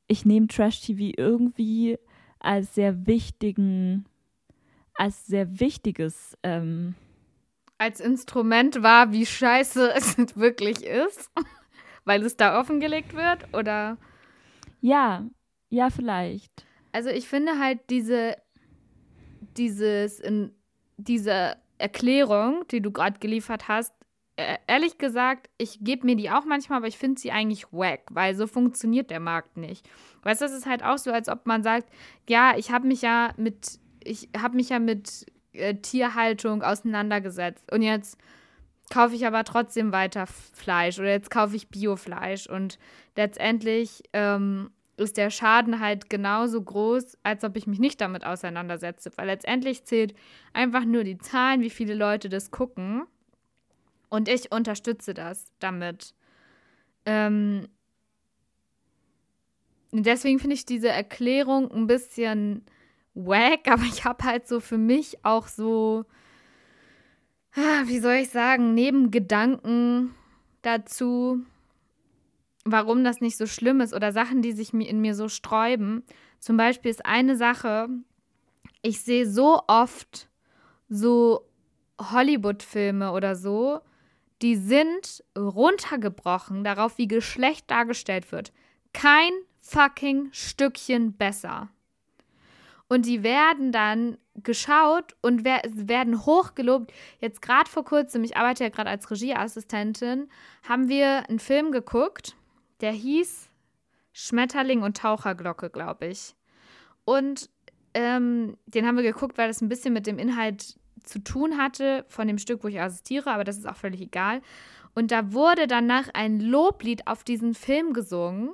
[0.07, 1.97] ich nehme Trash TV irgendwie
[2.39, 4.05] als sehr wichtigen
[4.95, 6.37] als sehr wichtiges.
[6.43, 6.95] Ähm,
[7.77, 11.29] als Instrument war, wie scheiße es wirklich ist,
[12.05, 13.97] weil es da offengelegt wird, oder?
[14.81, 15.25] Ja,
[15.69, 16.65] ja, vielleicht.
[16.91, 18.37] Also ich finde halt diese
[19.57, 20.51] dieses, in,
[20.97, 23.93] diese Erklärung, die du gerade geliefert hast,
[24.67, 28.35] ehrlich gesagt, ich gebe mir die auch manchmal, aber ich finde sie eigentlich wack, weil
[28.35, 29.89] so funktioniert der Markt nicht.
[30.23, 31.89] Weißt du, das ist halt auch so, als ob man sagt,
[32.29, 37.81] ja, ich habe mich ja mit, ich habe mich ja mit äh, Tierhaltung auseinandergesetzt und
[37.81, 38.17] jetzt
[38.91, 42.77] kaufe ich aber trotzdem weiter Fleisch oder jetzt kaufe ich Biofleisch und
[43.15, 49.11] letztendlich ähm, ist der Schaden halt genauso groß, als ob ich mich nicht damit auseinandersetze,
[49.15, 50.13] weil letztendlich zählt
[50.53, 53.03] einfach nur die Zahlen, wie viele Leute das gucken
[54.09, 56.13] und ich unterstütze das damit.
[57.05, 57.67] Ähm,
[59.91, 62.65] deswegen finde ich diese Erklärung ein bisschen
[63.13, 66.05] wack, aber ich habe halt so für mich auch so
[67.59, 70.13] Ah, wie soll ich sagen, Nebengedanken
[70.61, 71.39] dazu,
[72.65, 76.03] warum das nicht so schlimm ist oder Sachen, die sich in mir so sträuben.
[76.39, 77.89] Zum Beispiel ist eine Sache,
[78.83, 80.29] ich sehe so oft
[80.87, 81.49] so
[81.99, 83.79] Hollywood-Filme oder so,
[84.41, 88.53] die sind runtergebrochen darauf, wie Geschlecht dargestellt wird.
[88.93, 91.69] Kein fucking Stückchen besser.
[92.89, 96.93] Und die werden dann geschaut und werden hochgelobt.
[97.19, 100.29] Jetzt gerade vor kurzem, ich arbeite ja gerade als Regieassistentin,
[100.67, 102.35] haben wir einen Film geguckt,
[102.79, 103.49] der hieß
[104.13, 106.35] Schmetterling und Taucherglocke, glaube ich.
[107.03, 107.49] Und
[107.93, 112.05] ähm, den haben wir geguckt, weil das ein bisschen mit dem Inhalt zu tun hatte
[112.07, 114.41] von dem Stück, wo ich assistiere, aber das ist auch völlig egal.
[114.93, 118.49] Und da wurde danach ein Loblied auf diesen Film gesungen.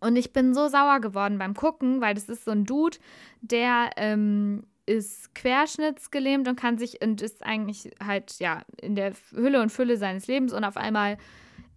[0.00, 2.98] Und ich bin so sauer geworden beim Gucken, weil das ist so ein Dude,
[3.40, 9.60] der ähm, ist querschnittsgelähmt und kann sich und ist eigentlich halt ja in der Hülle
[9.60, 11.18] und Fülle seines Lebens und auf einmal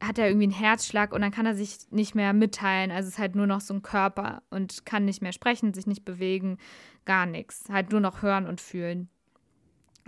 [0.01, 2.91] hat er irgendwie einen Herzschlag und dann kann er sich nicht mehr mitteilen.
[2.91, 5.87] Also es ist halt nur noch so ein Körper und kann nicht mehr sprechen, sich
[5.87, 6.57] nicht bewegen,
[7.05, 7.65] gar nichts.
[7.69, 9.09] Halt nur noch hören und fühlen.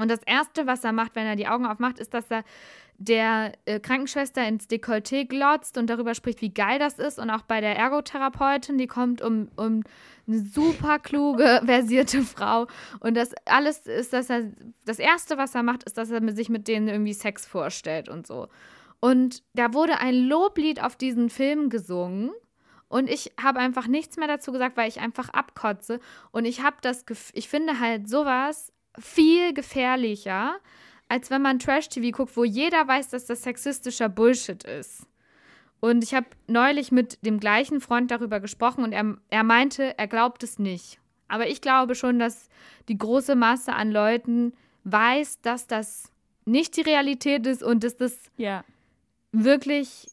[0.02, 2.44] Und das Erste, was er macht, wenn er die Augen aufmacht, ist, dass er
[2.98, 7.20] der äh, Krankenschwester ins Dekolleté glotzt und darüber spricht, wie geil das ist.
[7.20, 9.84] Und auch bei der Ergotherapeutin, die kommt um, um
[10.28, 12.66] eine super kluge, versierte Frau.
[13.00, 14.52] Und das alles ist, dass er,
[14.86, 18.26] das Erste, was er macht, ist, dass er sich mit denen irgendwie Sex vorstellt und
[18.26, 18.48] so.
[19.00, 22.32] Und da wurde ein Loblied auf diesen Film gesungen.
[22.88, 26.00] Und ich habe einfach nichts mehr dazu gesagt, weil ich einfach abkotze.
[26.32, 30.56] Und ich habe das Gefühl, ich finde halt sowas viel gefährlicher,
[31.08, 35.08] als wenn man Trash-TV guckt, wo jeder weiß, dass das sexistischer Bullshit ist.
[35.82, 40.08] Und ich habe neulich mit dem gleichen Freund darüber gesprochen und er, er meinte, er
[40.08, 41.00] glaubt es nicht.
[41.28, 42.50] Aber ich glaube schon, dass
[42.88, 46.12] die große Masse an Leuten weiß, dass das
[46.46, 48.64] nicht die Realität ist und dass das ja.
[49.32, 50.08] wirklich,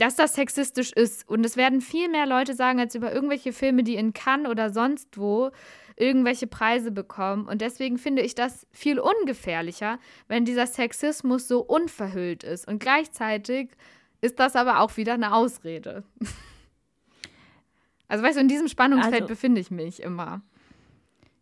[0.00, 1.28] dass das sexistisch ist.
[1.28, 4.70] Und es werden viel mehr Leute sagen, als über irgendwelche Filme, die in Cannes oder
[4.70, 5.50] sonst wo
[5.96, 7.46] irgendwelche Preise bekommen.
[7.46, 12.66] Und deswegen finde ich das viel ungefährlicher, wenn dieser Sexismus so unverhüllt ist.
[12.66, 13.70] Und gleichzeitig
[14.22, 16.04] ist das aber auch wieder eine Ausrede.
[18.08, 20.42] Also weißt du, in diesem Spannungsfeld also, befinde ich mich immer.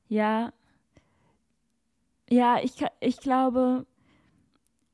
[0.09, 0.53] Ja.
[2.29, 3.87] Ja, ich, ich glaube,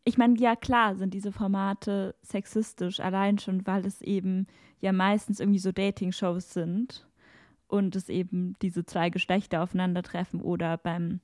[0.05, 4.47] ich meine, ja klar sind diese Formate sexistisch, allein schon, weil es eben
[4.81, 7.07] ja meistens irgendwie so Dating-Shows sind
[7.69, 11.21] und es eben diese zwei Geschlechter aufeinandertreffen oder beim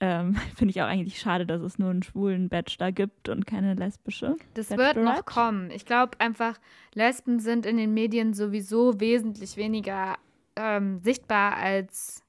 [0.00, 3.74] ähm, finde ich auch eigentlich schade, dass es nur einen schwulen Bachelor gibt und keine
[3.74, 4.36] lesbische.
[4.54, 5.70] Das wird noch kommen.
[5.70, 6.58] Ich glaube einfach,
[6.94, 10.16] Lesben sind in den Medien sowieso wesentlich weniger
[10.56, 12.24] ähm, sichtbar als,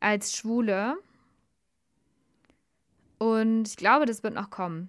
[0.00, 0.96] als Schwule.
[3.18, 4.88] Und ich glaube, das wird noch kommen.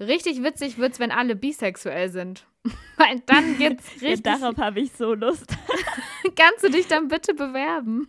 [0.00, 2.46] Richtig witzig wird es, wenn alle bisexuell sind.
[2.96, 4.26] Weil dann geht's richtig.
[4.26, 5.46] Ja, darauf habe ich so Lust.
[6.36, 8.08] Kannst du dich dann bitte bewerben?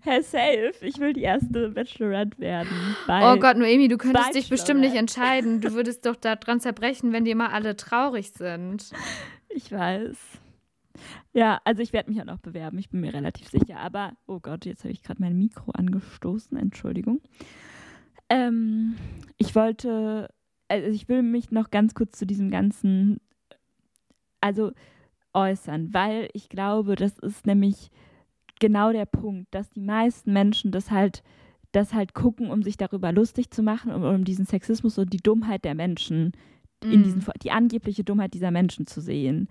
[0.00, 2.96] Herr Safe, ich will die erste Bachelorette werden.
[3.06, 5.60] oh Gott, Noemi, du könntest dich bestimmt nicht entscheiden.
[5.60, 8.90] Du würdest doch daran zerbrechen, wenn die immer alle traurig sind.
[9.48, 10.16] Ich weiß.
[11.32, 13.78] Ja, also ich werde mich auch noch bewerben, ich bin mir relativ sicher.
[13.78, 17.20] Aber, oh Gott, jetzt habe ich gerade mein Mikro angestoßen, Entschuldigung.
[18.28, 18.96] Ähm,
[19.36, 20.28] ich wollte,
[20.68, 23.20] also ich will mich noch ganz kurz zu diesem ganzen
[24.40, 24.72] also
[25.34, 27.90] äußern, weil ich glaube, das ist nämlich
[28.60, 31.22] genau der Punkt, dass die meisten Menschen das halt,
[31.72, 35.18] das halt gucken, um sich darüber lustig zu machen, um, um diesen Sexismus und die
[35.18, 36.32] Dummheit der Menschen,
[36.84, 39.48] in diesen, die angebliche Dummheit dieser Menschen zu sehen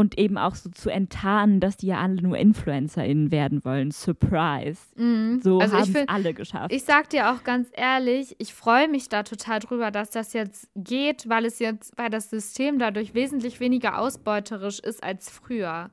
[0.00, 3.90] und eben auch so zu enttarnen, dass die ja alle nur InfluencerInnen werden wollen.
[3.90, 4.80] Surprise.
[4.96, 5.40] Mm.
[5.42, 6.72] So also haben es alle geschafft.
[6.72, 10.70] Ich sag dir auch ganz ehrlich, ich freue mich da total drüber, dass das jetzt
[10.74, 15.90] geht, weil es jetzt, weil das System dadurch wesentlich weniger ausbeuterisch ist als früher.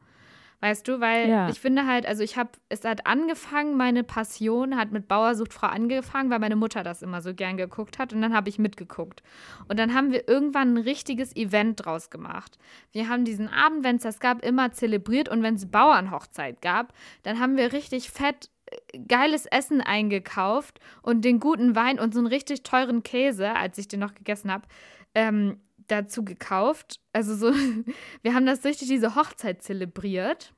[0.60, 1.49] Weißt du, weil Ja.
[1.49, 5.53] ich finde halt, also ich habe, es hat angefangen, meine Passion hat mit Bauer sucht
[5.53, 8.58] Frau angefangen, weil meine Mutter das immer so gern geguckt hat und dann habe ich
[8.58, 9.22] mitgeguckt.
[9.68, 12.58] Und dann haben wir irgendwann ein richtiges Event draus gemacht.
[12.91, 16.91] Wir haben diesen Abend, wenn es das gab, immer zelebriert und wenn es Bauernhochzeit gab,
[17.22, 22.20] dann haben wir richtig fett äh, geiles Essen eingekauft und den guten Wein und so
[22.20, 24.68] einen richtig teuren Käse, als ich den noch gegessen habe,
[25.14, 27.00] ähm, dazu gekauft.
[27.14, 27.52] Also so,
[28.22, 30.54] wir haben das richtig diese Hochzeit zelebriert.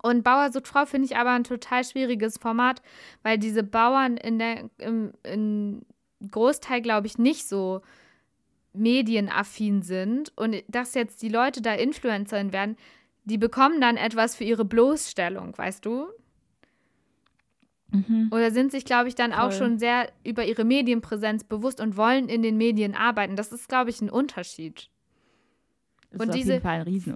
[0.00, 2.82] Und Bauer sucht Frau finde ich aber ein total schwieriges Format,
[3.22, 5.82] weil diese Bauern in der im, im
[6.30, 7.82] Großteil, glaube ich, nicht so
[8.72, 12.76] medienaffin sind und dass jetzt die Leute da Influencerin werden,
[13.24, 16.08] die bekommen dann etwas für ihre Bloßstellung, weißt du?
[17.90, 18.28] Mhm.
[18.30, 19.52] Oder sind sich, glaube ich, dann auch Voll.
[19.52, 23.36] schon sehr über ihre Medienpräsenz bewusst und wollen in den Medien arbeiten.
[23.36, 24.90] Das ist, glaube ich, ein Unterschied.
[26.10, 26.60] Das Und diese.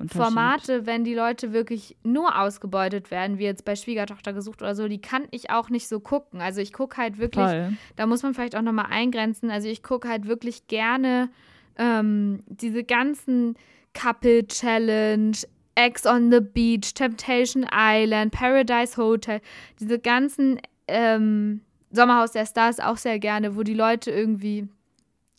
[0.09, 4.87] Formate, wenn die Leute wirklich nur ausgebeutet werden, wie jetzt bei Schwiegertochter gesucht oder so,
[4.87, 6.43] die kann ich auch nicht so gucken.
[6.43, 7.73] Also ich gucke halt wirklich, Voll.
[7.97, 9.51] da muss man vielleicht auch nochmal eingrenzen.
[9.51, 11.31] Also ich gucke halt wirklich gerne
[11.79, 13.57] ähm, diese ganzen
[13.95, 15.37] Couple Challenge,
[15.75, 19.41] Ex on the Beach, Temptation Island, Paradise Hotel,
[19.81, 24.69] diese ganzen ähm, Sommerhaus der Stars auch sehr gerne, wo die Leute irgendwie,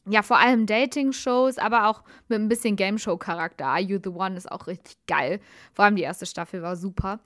[0.07, 3.65] ja, vor allem Dating-Shows, aber auch mit ein bisschen Game-Show-Charakter.
[3.65, 5.39] Are You the One ist auch richtig geil.
[5.73, 7.19] Vor allem die erste Staffel war super.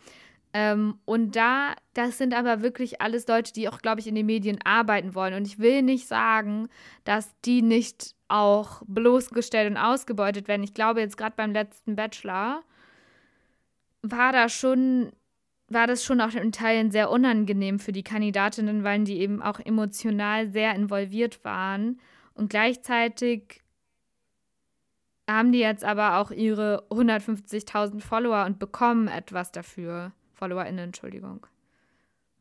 [0.54, 4.26] Ähm, und da, das sind aber wirklich alles Leute, die auch, glaube ich, in den
[4.26, 5.34] Medien arbeiten wollen.
[5.34, 6.70] Und ich will nicht sagen,
[7.04, 10.64] dass die nicht auch bloßgestellt und ausgebeutet werden.
[10.64, 12.64] Ich glaube, jetzt gerade beim letzten Bachelor
[14.02, 15.12] war da schon,
[15.68, 19.60] war das schon auch in Teilen sehr unangenehm für die Kandidatinnen, weil die eben auch
[19.60, 22.00] emotional sehr involviert waren.
[22.34, 23.62] Und gleichzeitig
[25.30, 30.14] haben die jetzt aber auch ihre 150.000 Follower und bekommen etwas dafür.
[30.34, 31.46] FollowerInnen, Entschuldigung.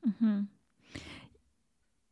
[0.03, 0.49] Mhm.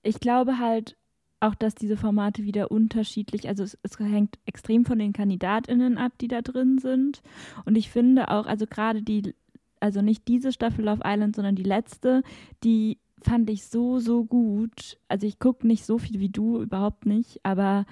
[0.03, 0.97] Ich glaube halt
[1.45, 6.13] auch, dass diese Formate wieder unterschiedlich, also es, es hängt extrem von den KandidatInnen ab,
[6.21, 7.23] die da drin sind.
[7.65, 9.35] Und ich finde auch, also gerade die,
[9.81, 12.23] also nicht diese Staffel Love Island, sondern die letzte,
[12.63, 14.99] die fand ich so, so gut.
[15.09, 17.87] Also ich gucke nicht so viel wie du, überhaupt nicht, aber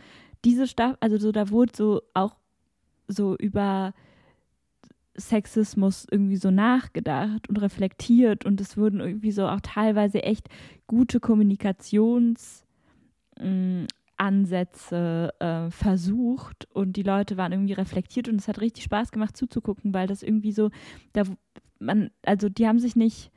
[0.45, 2.37] diese Staffel, also so, da wurde so auch
[3.09, 3.93] so über
[5.15, 10.49] Sexismus irgendwie so nachgedacht und reflektiert und es wurden irgendwie so auch teilweise echt
[10.87, 11.21] gute
[14.23, 19.37] Kommunikationsansätze äh, versucht und die Leute waren irgendwie reflektiert und es hat richtig Spaß gemacht
[19.37, 20.71] zuzugucken, weil das irgendwie so,
[21.13, 21.25] da
[21.79, 23.31] man, also die haben sich nicht,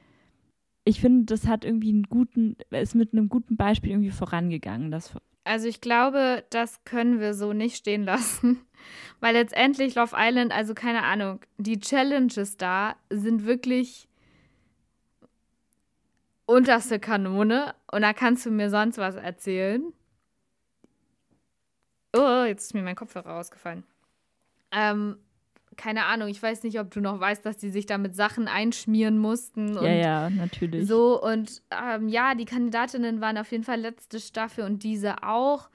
[0.84, 5.14] ich finde, das hat irgendwie einen guten, ist mit einem guten Beispiel irgendwie vorangegangen, das
[5.44, 8.62] Also ich glaube, das können wir so nicht stehen lassen.
[9.20, 14.08] Weil letztendlich Love Island, also keine Ahnung, die Challenges da sind wirklich
[16.46, 17.76] unterste Kanone.
[17.92, 19.94] Und da kannst du mir sonst was erzählen.
[22.16, 23.84] Oh, jetzt ist mir mein Kopfhörer rausgefallen.
[24.72, 25.18] Ähm,
[25.76, 28.48] keine Ahnung, ich weiß nicht, ob du noch weißt, dass die sich da mit Sachen
[28.48, 29.74] einschmieren mussten.
[29.76, 30.88] Ja, ja, natürlich.
[30.88, 35.70] so, und ähm, ja, die Kandidatinnen waren auf jeden Fall letzte Staffel und diese auch.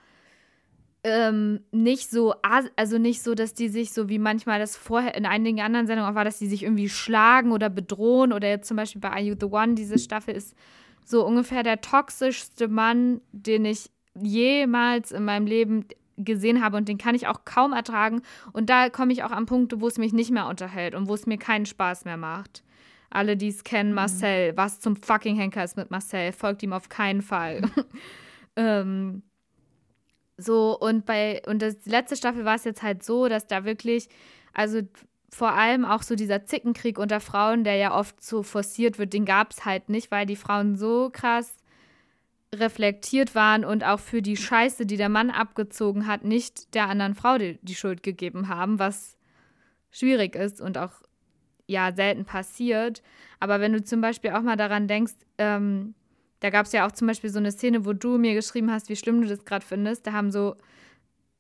[1.03, 2.35] Ähm, nicht so,
[2.77, 6.11] also nicht so, dass die sich so wie manchmal das vorher in einigen anderen Sendungen
[6.11, 9.21] auch war, dass die sich irgendwie schlagen oder bedrohen oder jetzt zum Beispiel bei Are
[9.21, 10.55] You the One, diese Staffel ist
[11.03, 15.87] so ungefähr der toxischste Mann, den ich jemals in meinem Leben
[16.17, 18.21] gesehen habe und den kann ich auch kaum ertragen
[18.53, 21.15] und da komme ich auch an Punkte, wo es mich nicht mehr unterhält und wo
[21.15, 22.63] es mir keinen Spaß mehr macht.
[23.09, 26.89] Alle, die es kennen, Marcel, was zum fucking Henker ist mit Marcel, folgt ihm auf
[26.89, 27.63] keinen Fall.
[28.57, 29.23] ähm,
[30.43, 33.65] so, und bei, und das, die letzte Staffel war es jetzt halt so, dass da
[33.65, 34.09] wirklich,
[34.53, 34.81] also
[35.33, 39.25] vor allem auch so dieser Zickenkrieg unter Frauen, der ja oft so forciert wird, den
[39.25, 41.57] gab es halt nicht, weil die Frauen so krass
[42.55, 47.15] reflektiert waren und auch für die Scheiße, die der Mann abgezogen hat, nicht der anderen
[47.15, 49.17] Frau die, die Schuld gegeben haben, was
[49.93, 50.93] schwierig ist und auch
[51.67, 53.03] ja selten passiert.
[53.39, 55.95] Aber wenn du zum Beispiel auch mal daran denkst, ähm,
[56.41, 58.89] da gab es ja auch zum Beispiel so eine Szene, wo du mir geschrieben hast,
[58.89, 60.07] wie schlimm du das gerade findest.
[60.07, 60.57] Da haben so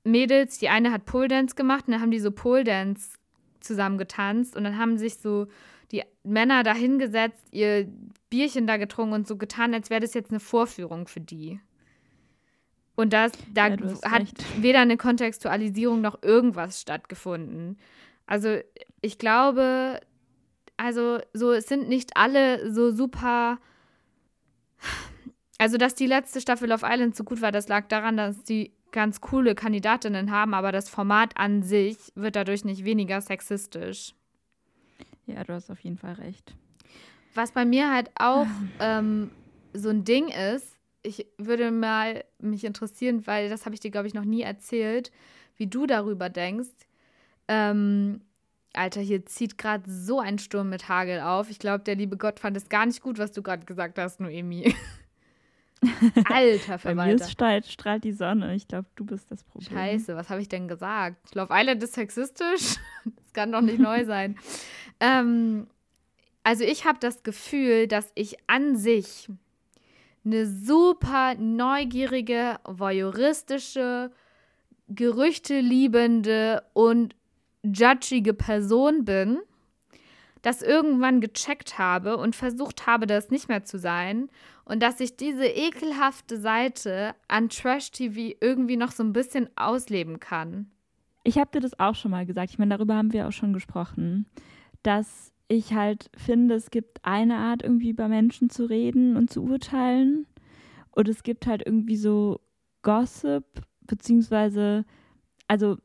[0.04, 3.18] Mädels, die eine hat Pole Dance gemacht und dann haben die so Pole Dance
[3.60, 5.46] zusammen getanzt und dann haben sich so
[5.92, 7.88] die Männer da hingesetzt, ihr
[8.30, 11.60] Bierchen da getrunken und so getan, als wäre das jetzt eine Vorführung für die.
[12.94, 14.44] Und das, da Ja, hat recht.
[14.62, 17.78] weder eine Kontextualisierung noch irgendwas stattgefunden.
[18.26, 18.58] Also
[19.00, 20.00] ich glaube,
[20.76, 23.58] also so, es sind nicht alle so super.
[25.58, 28.72] Also, dass die letzte Staffel of Island so gut war, das lag daran, dass die
[28.92, 34.14] ganz coole Kandidatinnen haben, aber das Format an sich wird dadurch nicht weniger sexistisch.
[35.26, 36.54] Ja, du hast auf jeden Fall recht.
[37.34, 38.46] Was bei mir halt auch
[38.80, 39.30] ähm,
[39.72, 44.06] so ein Ding ist, ich würde mal mich interessieren, weil das habe ich dir, glaube
[44.06, 45.12] ich, noch nie erzählt,
[45.56, 46.70] wie du darüber denkst.
[47.48, 48.22] Ähm,
[48.72, 51.50] Alter, hier zieht gerade so ein Sturm mit Hagel auf.
[51.50, 54.20] Ich glaube, der liebe Gott fand es gar nicht gut, was du gerade gesagt hast,
[54.20, 54.74] Noemi.
[56.28, 57.28] Alter Bei mir Verwalter.
[57.28, 58.54] strahlt, strahlt die Sonne.
[58.54, 59.72] Ich glaube, du bist das Problem.
[59.72, 61.34] Scheiße, was habe ich denn gesagt?
[61.34, 62.76] Love Island ist sexistisch?
[63.04, 64.36] Das kann doch nicht neu sein.
[64.98, 65.68] Ähm,
[66.42, 69.28] also ich habe das Gefühl, dass ich an sich
[70.24, 74.10] eine super neugierige, voyeuristische,
[74.88, 77.14] gerüchteliebende und
[77.62, 79.38] judgige Person bin,
[80.42, 84.30] das irgendwann gecheckt habe und versucht habe, das nicht mehr zu sein
[84.64, 90.70] und dass ich diese ekelhafte Seite an Trash-TV irgendwie noch so ein bisschen ausleben kann.
[91.24, 92.50] Ich habe dir das auch schon mal gesagt.
[92.50, 94.26] Ich meine, darüber haben wir auch schon gesprochen,
[94.82, 99.42] dass ich halt finde, es gibt eine Art, irgendwie über Menschen zu reden und zu
[99.42, 100.26] urteilen.
[100.92, 102.40] Und es gibt halt irgendwie so
[102.82, 103.44] Gossip,
[103.82, 104.84] beziehungsweise,
[105.48, 105.76] also,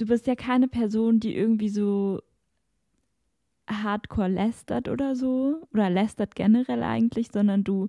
[0.00, 2.22] du bist ja keine Person, die irgendwie so
[3.68, 7.88] hardcore lästert oder so, oder lästert generell eigentlich, sondern du,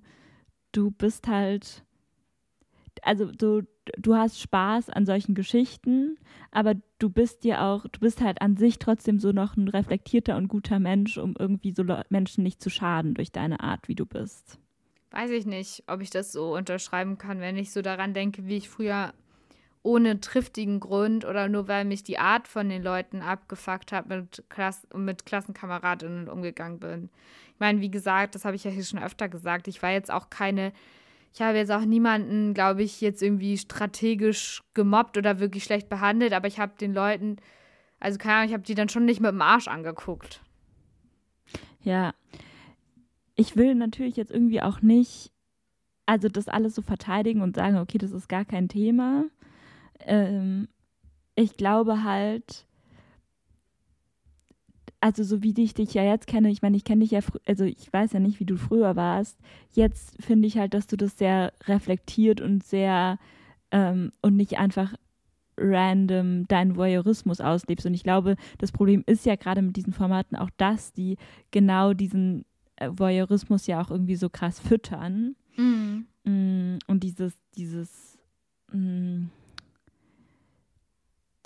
[0.72, 1.84] du bist halt,
[3.02, 6.18] also du, du hast Spaß an solchen Geschichten,
[6.50, 10.36] aber du bist dir auch, du bist halt an sich trotzdem so noch ein reflektierter
[10.36, 14.06] und guter Mensch, um irgendwie so Menschen nicht zu schaden durch deine Art, wie du
[14.06, 14.58] bist.
[15.10, 18.56] Weiß ich nicht, ob ich das so unterschreiben kann, wenn ich so daran denke, wie
[18.56, 19.12] ich früher
[19.82, 24.44] ohne triftigen Grund oder nur weil mich die Art von den Leuten abgefuckt hat, mit,
[24.48, 27.10] Klass mit Klassenkameradinnen umgegangen bin.
[27.54, 29.66] Ich meine, wie gesagt, das habe ich ja hier schon öfter gesagt.
[29.68, 30.72] Ich war jetzt auch keine,
[31.32, 36.32] ich habe jetzt auch niemanden, glaube ich, jetzt irgendwie strategisch gemobbt oder wirklich schlecht behandelt,
[36.32, 37.36] aber ich habe den Leuten,
[37.98, 40.42] also keine Ahnung, ich habe die dann schon nicht mit dem Arsch angeguckt.
[41.82, 42.14] Ja,
[43.34, 45.32] ich will natürlich jetzt irgendwie auch nicht,
[46.06, 49.24] also das alles so verteidigen und sagen, okay, das ist gar kein Thema.
[50.06, 50.68] Ähm,
[51.34, 52.66] ich glaube halt,
[55.00, 57.64] also so wie ich dich ja jetzt kenne, ich meine, ich kenne dich ja, also
[57.64, 59.38] ich weiß ja nicht, wie du früher warst.
[59.72, 63.18] Jetzt finde ich halt, dass du das sehr reflektiert und sehr
[63.72, 64.94] ähm, und nicht einfach
[65.56, 67.86] random deinen Voyeurismus auslebst.
[67.86, 71.16] Und ich glaube, das Problem ist ja gerade mit diesen Formaten auch, dass die
[71.50, 72.44] genau diesen
[72.76, 75.36] äh, Voyeurismus ja auch irgendwie so krass füttern.
[75.56, 76.06] Mhm.
[76.24, 78.18] Mm, Und dieses, dieses,
[78.72, 79.24] mm,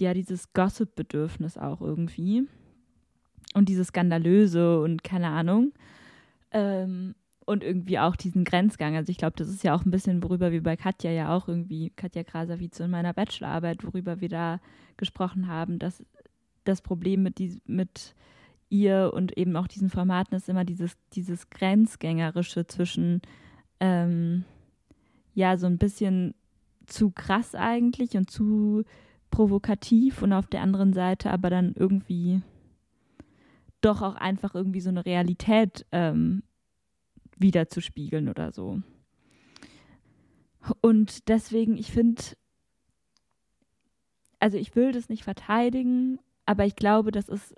[0.01, 2.49] ja, dieses Gossip-Bedürfnis auch irgendwie.
[3.55, 5.73] Und dieses Skandalöse und keine Ahnung.
[6.51, 7.15] Ähm,
[7.47, 8.97] und irgendwie auch diesen Grenzgang.
[8.97, 11.49] Also ich glaube, das ist ja auch ein bisschen, worüber wir bei Katja ja auch
[11.49, 14.61] irgendwie, Katja Krasavice in meiner Bachelorarbeit, worüber wir da
[14.97, 16.05] gesprochen haben, dass
[16.65, 18.15] das Problem mit, dies, mit
[18.69, 23.23] ihr und eben auch diesen Formaten ist immer dieses, dieses Grenzgängerische zwischen
[23.79, 24.45] ähm,
[25.35, 26.35] ja, so ein bisschen
[26.87, 28.85] zu krass eigentlich und zu
[29.31, 32.43] provokativ und auf der anderen Seite aber dann irgendwie
[33.81, 36.43] doch auch einfach irgendwie so eine Realität ähm,
[37.37, 38.81] wiederzuspiegeln oder so.
[40.81, 42.23] Und deswegen, ich finde,
[44.41, 47.55] also ich will das nicht verteidigen, aber ich glaube, dass es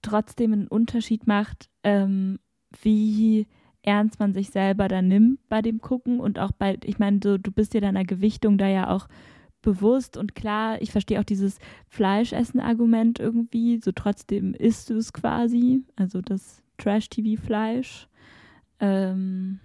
[0.00, 2.40] trotzdem einen Unterschied macht, ähm,
[2.82, 3.46] wie
[3.82, 7.38] ernst man sich selber da nimmt bei dem Gucken und auch bei, ich meine, so,
[7.38, 9.08] du bist dir deiner Gewichtung da ja auch
[9.62, 11.58] bewusst und klar, ich verstehe auch dieses
[11.88, 18.08] Fleischessen-Argument irgendwie, so trotzdem isst du es quasi, also das Trash-TV-Fleisch.
[18.80, 19.60] Ähm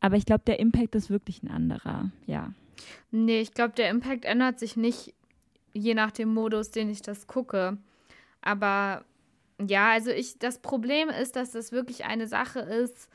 [0.00, 2.52] aber ich glaube, der Impact ist wirklich ein anderer, ja.
[3.10, 5.14] Nee, ich glaube, der Impact ändert sich nicht
[5.72, 7.78] je nach dem Modus, den ich das gucke.
[8.40, 9.04] Aber
[9.60, 13.08] ja, also ich, das Problem ist, dass das wirklich eine Sache ist,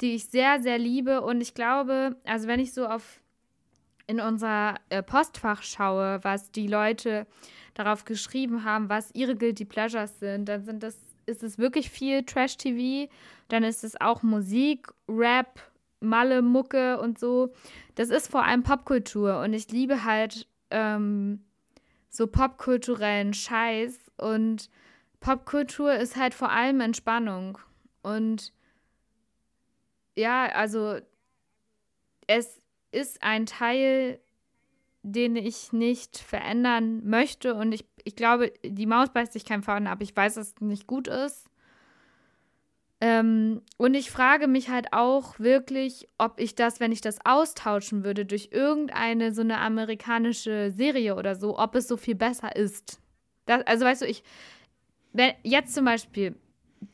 [0.00, 1.20] die ich sehr, sehr liebe.
[1.22, 3.20] Und ich glaube, also wenn ich so auf
[4.06, 7.26] in unser äh, Postfach schaue, was die Leute
[7.74, 12.24] darauf geschrieben haben, was ihre Guilty Pleasures sind, dann sind das, ist es wirklich viel
[12.24, 13.08] Trash-TV,
[13.48, 15.60] dann ist es auch Musik, Rap,
[16.00, 17.52] Malle, Mucke und so.
[17.94, 21.44] Das ist vor allem Popkultur und ich liebe halt ähm,
[22.08, 24.70] so popkulturellen Scheiß und
[25.20, 27.58] Popkultur ist halt vor allem Entspannung
[28.02, 28.52] und
[30.20, 30.98] ja, also
[32.26, 32.60] es
[32.92, 34.20] ist ein Teil,
[35.02, 39.88] den ich nicht verändern möchte und ich, ich glaube, die Maus beißt sich keinen Faden
[39.88, 40.02] ab.
[40.02, 41.48] Ich weiß, dass es nicht gut ist.
[43.00, 48.04] Ähm, und ich frage mich halt auch wirklich, ob ich das, wenn ich das austauschen
[48.04, 53.00] würde durch irgendeine so eine amerikanische Serie oder so, ob es so viel besser ist.
[53.46, 54.22] Das, also weißt du, ich,
[55.14, 56.36] wenn, jetzt zum Beispiel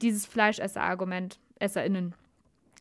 [0.01, 2.15] dieses Fleischesser-Argument, EsserInnen.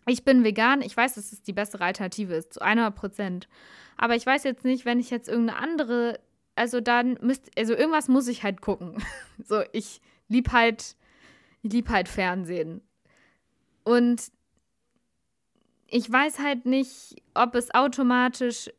[0.08, 3.48] Ich bin vegan, ich weiß, dass es die bessere Alternative ist, zu 100 Prozent.
[3.98, 6.20] Aber ich weiß jetzt nicht, wenn ich jetzt irgendeine andere,
[6.56, 9.04] also dann müsste, also irgendwas muss ich halt gucken.
[9.44, 10.96] so, ich lieb halt,
[11.64, 12.82] ich lieb halt Fernsehen.
[13.84, 14.32] Und
[15.88, 18.70] ich weiß halt nicht, ob es automatisch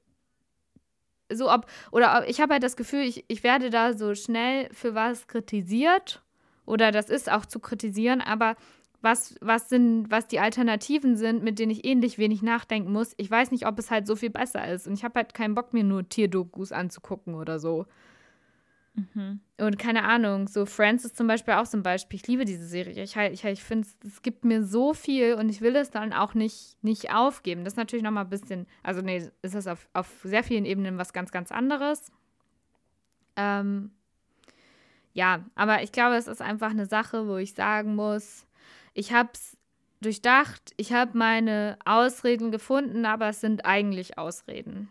[1.33, 4.69] so ob, oder ob, ich habe halt das Gefühl, ich, ich werde da so schnell
[4.73, 6.23] für was kritisiert
[6.65, 8.57] oder das ist auch zu kritisieren, aber
[9.03, 13.31] was, was sind, was die Alternativen sind, mit denen ich ähnlich wenig nachdenken muss, ich
[13.31, 14.87] weiß nicht, ob es halt so viel besser ist.
[14.87, 17.87] Und ich habe halt keinen Bock, mir nur Tierdokus anzugucken oder so.
[18.97, 19.41] Mhm.
[19.59, 22.19] Und keine Ahnung, so Friends ist zum Beispiel auch so ein Beispiel.
[22.19, 23.03] Ich liebe diese Serie.
[23.03, 26.35] Ich, ich, ich finde, es gibt mir so viel und ich will es dann auch
[26.35, 27.65] nicht, nicht aufgeben.
[27.65, 30.99] Das ist natürlich nochmal ein bisschen, also nee, ist das auf, auf sehr vielen Ebenen
[30.99, 32.11] was ganz, ganz anderes.
[33.37, 33.91] Ähm,
[35.13, 38.46] ja, aber ich glaube, es ist einfach eine Sache, wo ich sagen muss,
[38.97, 39.57] ich habe es
[40.01, 44.89] durchdacht, ich habe meine Ausreden gefunden, aber es sind eigentlich Ausreden.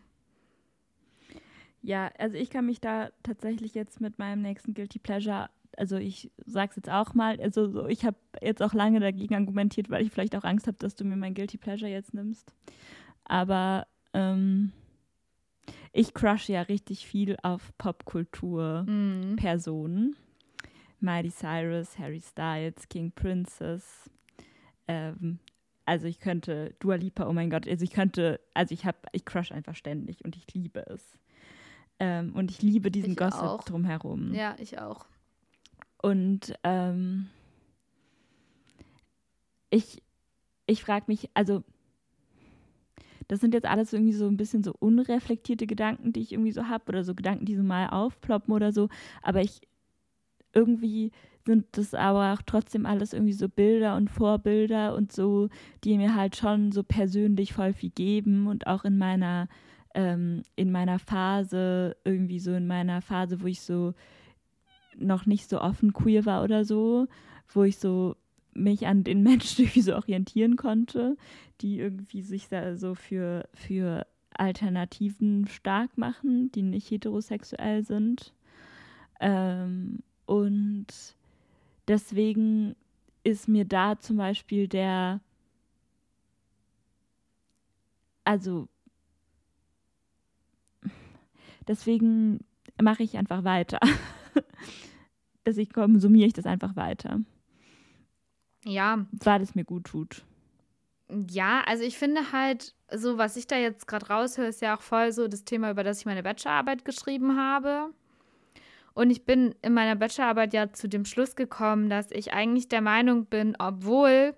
[1.81, 6.31] Ja, also ich kann mich da tatsächlich jetzt mit meinem nächsten Guilty Pleasure, also ich
[6.45, 10.11] sag's jetzt auch mal, also so, ich habe jetzt auch lange dagegen argumentiert, weil ich
[10.11, 12.53] vielleicht auch Angst habe, dass du mir mein Guilty Pleasure jetzt nimmst.
[13.23, 14.71] Aber ähm,
[15.93, 20.09] ich crush ja richtig viel auf Popkultur-Personen.
[20.09, 20.15] Mhm.
[20.99, 24.09] Miley Cyrus, Harry Styles, King Princess.
[24.87, 25.39] Ähm,
[25.85, 29.25] also ich könnte, Dua Lipa, oh mein Gott, also ich könnte, also ich habe, ich
[29.25, 31.17] crush einfach ständig und ich liebe es.
[31.99, 33.63] Ähm, und ich liebe diesen ich Gossip auch.
[33.63, 34.33] drumherum.
[34.33, 35.05] Ja, ich auch.
[36.01, 37.29] Und ähm,
[39.69, 40.01] ich,
[40.65, 41.63] ich frage mich, also
[43.27, 46.67] das sind jetzt alles irgendwie so ein bisschen so unreflektierte Gedanken, die ich irgendwie so
[46.67, 48.89] habe oder so Gedanken, die so mal aufploppen oder so.
[49.21, 49.61] Aber ich
[50.55, 51.11] irgendwie
[51.45, 55.49] sind das aber auch trotzdem alles irgendwie so Bilder und Vorbilder und so,
[55.83, 59.47] die mir halt schon so persönlich voll viel geben und auch in meiner
[59.93, 63.93] ähm, in meiner Phase, irgendwie so in meiner Phase, wo ich so
[64.97, 67.07] noch nicht so offen queer war oder so,
[67.53, 68.15] wo ich so
[68.53, 71.17] mich an den Menschen irgendwie so orientieren konnte,
[71.61, 78.33] die irgendwie sich da so für, für Alternativen stark machen, die nicht heterosexuell sind.
[79.21, 80.87] Ähm, und
[81.87, 82.75] deswegen
[83.23, 85.21] ist mir da zum Beispiel der,
[88.23, 88.67] also
[91.67, 92.39] Deswegen
[92.81, 93.79] mache ich einfach weiter.
[95.45, 97.21] Deswegen konsumiere ich das einfach weiter.
[98.63, 99.05] Ja.
[99.11, 100.23] Weil es mir gut tut.
[101.29, 104.81] Ja, also ich finde halt, so was ich da jetzt gerade raushöre, ist ja auch
[104.81, 107.91] voll so das Thema, über das ich meine Bachelorarbeit geschrieben habe.
[108.95, 112.81] Und ich bin in meiner Bachelorarbeit ja zu dem Schluss gekommen, dass ich eigentlich der
[112.81, 114.33] Meinung bin, obwohl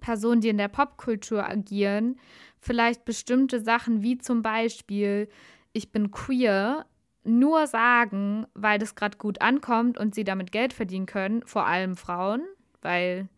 [0.00, 2.20] Personen, die in der Popkultur agieren,
[2.60, 5.28] vielleicht bestimmte Sachen wie zum Beispiel
[5.72, 6.86] ich bin queer,
[7.24, 11.96] nur sagen, weil das gerade gut ankommt und sie damit Geld verdienen können, vor allem
[11.96, 12.42] Frauen,
[12.82, 13.28] weil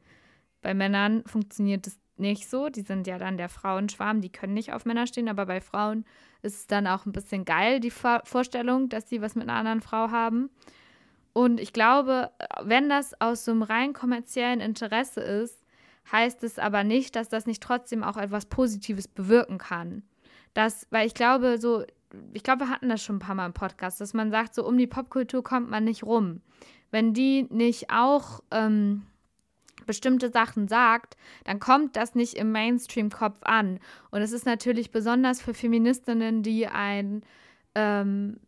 [0.63, 2.69] bei Männern funktioniert es nicht so.
[2.69, 6.05] Die sind ja dann der Frauenschwarm, die können nicht auf Männer stehen, aber bei Frauen
[6.43, 9.81] ist es dann auch ein bisschen geil, die Vorstellung, dass sie was mit einer anderen
[9.81, 10.51] Frau haben.
[11.33, 12.31] Und ich glaube,
[12.63, 15.63] wenn das aus so einem rein kommerziellen Interesse ist,
[16.11, 20.03] heißt es aber nicht, dass das nicht trotzdem auch etwas Positives bewirken kann.
[20.55, 21.85] Das, weil ich glaube, so
[22.33, 24.67] ich glaube, wir hatten das schon ein paar Mal im Podcast, dass man sagt, so
[24.67, 26.41] um die Popkultur kommt man nicht rum.
[26.91, 29.03] Wenn die nicht auch ähm,
[29.87, 33.81] bestimmte Sachen sagt, dann kommt das nicht im Mainstream-Kopf an.
[34.11, 37.23] Und es ist natürlich besonders für Feministinnen, die einen
[37.75, 38.41] ähm,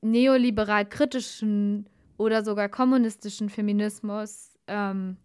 [0.00, 5.16] neoliberal kritischen oder sogar kommunistischen Feminismus ähm,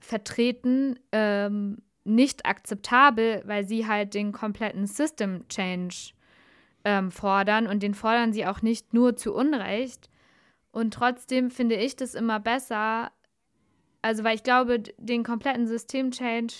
[0.00, 6.12] vertreten, ähm, nicht akzeptabel, weil sie halt den kompletten System Change
[6.84, 10.08] ähm, fordern und den fordern sie auch nicht nur zu Unrecht.
[10.70, 13.10] Und trotzdem finde ich das immer besser,
[14.02, 16.54] also weil ich glaube, den kompletten System Change,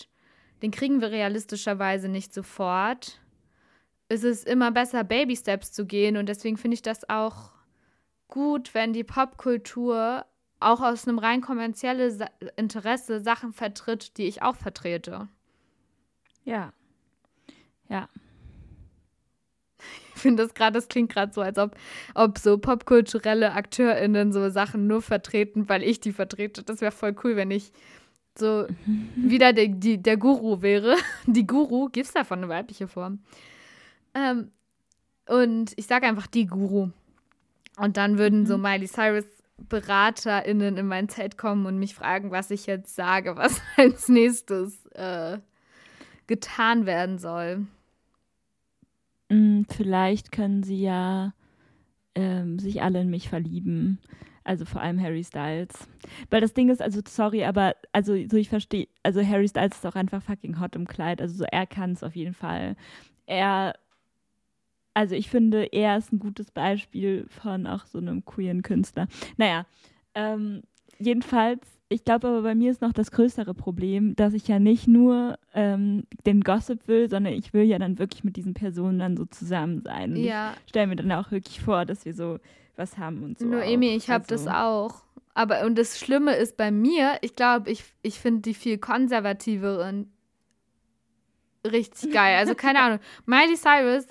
[0.62, 3.20] den kriegen wir realistischerweise nicht sofort.
[4.09, 7.51] Es ist immer besser, Baby Steps zu gehen und deswegen finde ich das auch
[8.28, 10.24] gut, wenn die Popkultur
[10.61, 12.24] auch aus einem rein kommerziellen
[12.57, 15.28] Interesse Sachen vertritt, die ich auch vertrete.
[16.45, 16.72] Ja.
[17.89, 18.09] Ja.
[20.16, 21.76] Ich finde das gerade, das klingt gerade so, als ob,
[22.14, 26.62] ob so popkulturelle AkteurInnen so Sachen nur vertreten, weil ich die vertrete.
[26.62, 27.70] Das wäre voll cool, wenn ich
[28.36, 28.66] so
[29.14, 30.96] wieder der, die, der Guru wäre.
[31.26, 33.20] Die Guru, gibt es davon eine weibliche Form?
[34.14, 34.50] Ähm,
[35.28, 36.90] und ich sage einfach die Guru.
[37.76, 39.24] Und dann würden so Miley Cyrus
[39.58, 44.86] BeraterInnen in mein Zelt kommen und mich fragen, was ich jetzt sage, was als nächstes
[44.92, 45.38] äh,
[46.26, 47.66] getan werden soll.
[49.28, 51.32] Mm, Vielleicht können sie ja
[52.14, 53.98] ähm, sich alle in mich verlieben.
[54.44, 55.88] Also vor allem Harry Styles.
[56.30, 59.86] Weil das Ding ist, also sorry, aber also so ich verstehe, also Harry Styles ist
[59.86, 61.20] auch einfach fucking hot im Kleid.
[61.20, 62.76] Also so er kann es auf jeden Fall.
[63.26, 63.74] Er,
[64.94, 69.08] also ich finde, er ist ein gutes Beispiel von auch so einem queeren Künstler.
[69.36, 69.66] Naja,
[70.14, 70.62] ähm,
[70.98, 74.89] jedenfalls, ich glaube aber bei mir ist noch das größere Problem, dass ich ja nicht
[74.89, 79.16] nur ähm, den Gossip will, sondern ich will ja dann wirklich mit diesen Personen dann
[79.16, 80.12] so zusammen sein.
[80.12, 82.39] Und Ja, Ich stelle mir dann auch wirklich vor, dass wir so
[82.76, 83.47] was haben und so.
[83.47, 83.97] Noemi, auch.
[83.97, 85.03] ich habe das Also, auch.
[85.34, 90.11] Aber und das Schlimme ist bei mir, ich glaube, ich, ich finde die viel konservativeren
[91.64, 92.37] richtig geil.
[92.39, 92.99] Also keine Ahnung.
[93.26, 94.07] Miley Cyrus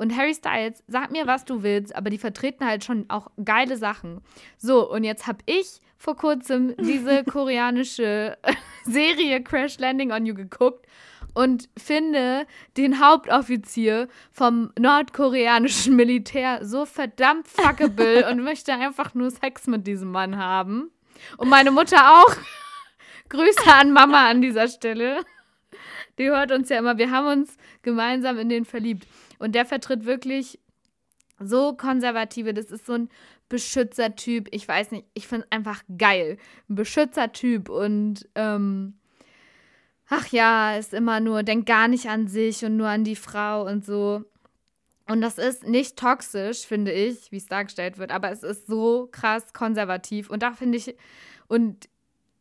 [0.00, 3.76] und Harry Styles, sag mir, was du willst, aber die vertreten halt schon auch geile
[3.76, 4.22] Sachen.
[4.56, 8.38] So, und jetzt habe ich vor kurzem diese koreanische
[8.84, 10.86] Serie Crash Landing on You geguckt
[11.34, 12.46] und finde
[12.78, 20.10] den Hauptoffizier vom nordkoreanischen Militär so verdammt fuckable und möchte einfach nur Sex mit diesem
[20.10, 20.90] Mann haben.
[21.36, 22.36] Und meine Mutter auch.
[23.28, 25.24] Grüße an Mama an dieser Stelle.
[26.18, 26.96] Die hört uns ja immer.
[26.96, 29.06] Wir haben uns gemeinsam in den verliebt.
[29.40, 30.60] Und der vertritt wirklich
[31.40, 32.54] so konservative.
[32.54, 33.08] Das ist so ein
[33.48, 34.48] Beschützertyp.
[34.52, 36.36] Ich weiß nicht, ich finde es einfach geil.
[36.68, 38.94] Ein Beschützertyp und ähm,
[40.08, 43.66] ach ja, ist immer nur, denkt gar nicht an sich und nur an die Frau
[43.66, 44.24] und so.
[45.08, 49.08] Und das ist nicht toxisch, finde ich, wie es dargestellt wird, aber es ist so
[49.10, 50.30] krass konservativ.
[50.30, 50.94] Und da finde ich,
[51.48, 51.88] und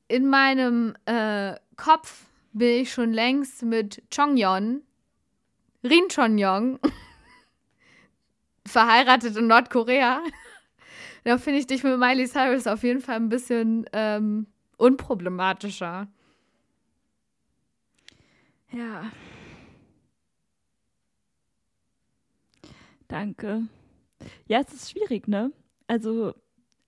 [0.07, 4.83] in meinem äh, Kopf bin ich schon längst mit Chongyeon,
[5.83, 6.79] Rin Chongyong,
[8.65, 10.21] verheiratet in Nordkorea.
[11.25, 16.07] Da finde ich dich mit Miley Cyrus auf jeden Fall ein bisschen ähm, unproblematischer.
[18.71, 19.11] Ja.
[23.09, 23.63] Danke.
[24.47, 25.51] Ja, es ist schwierig, ne?
[25.87, 26.33] Also,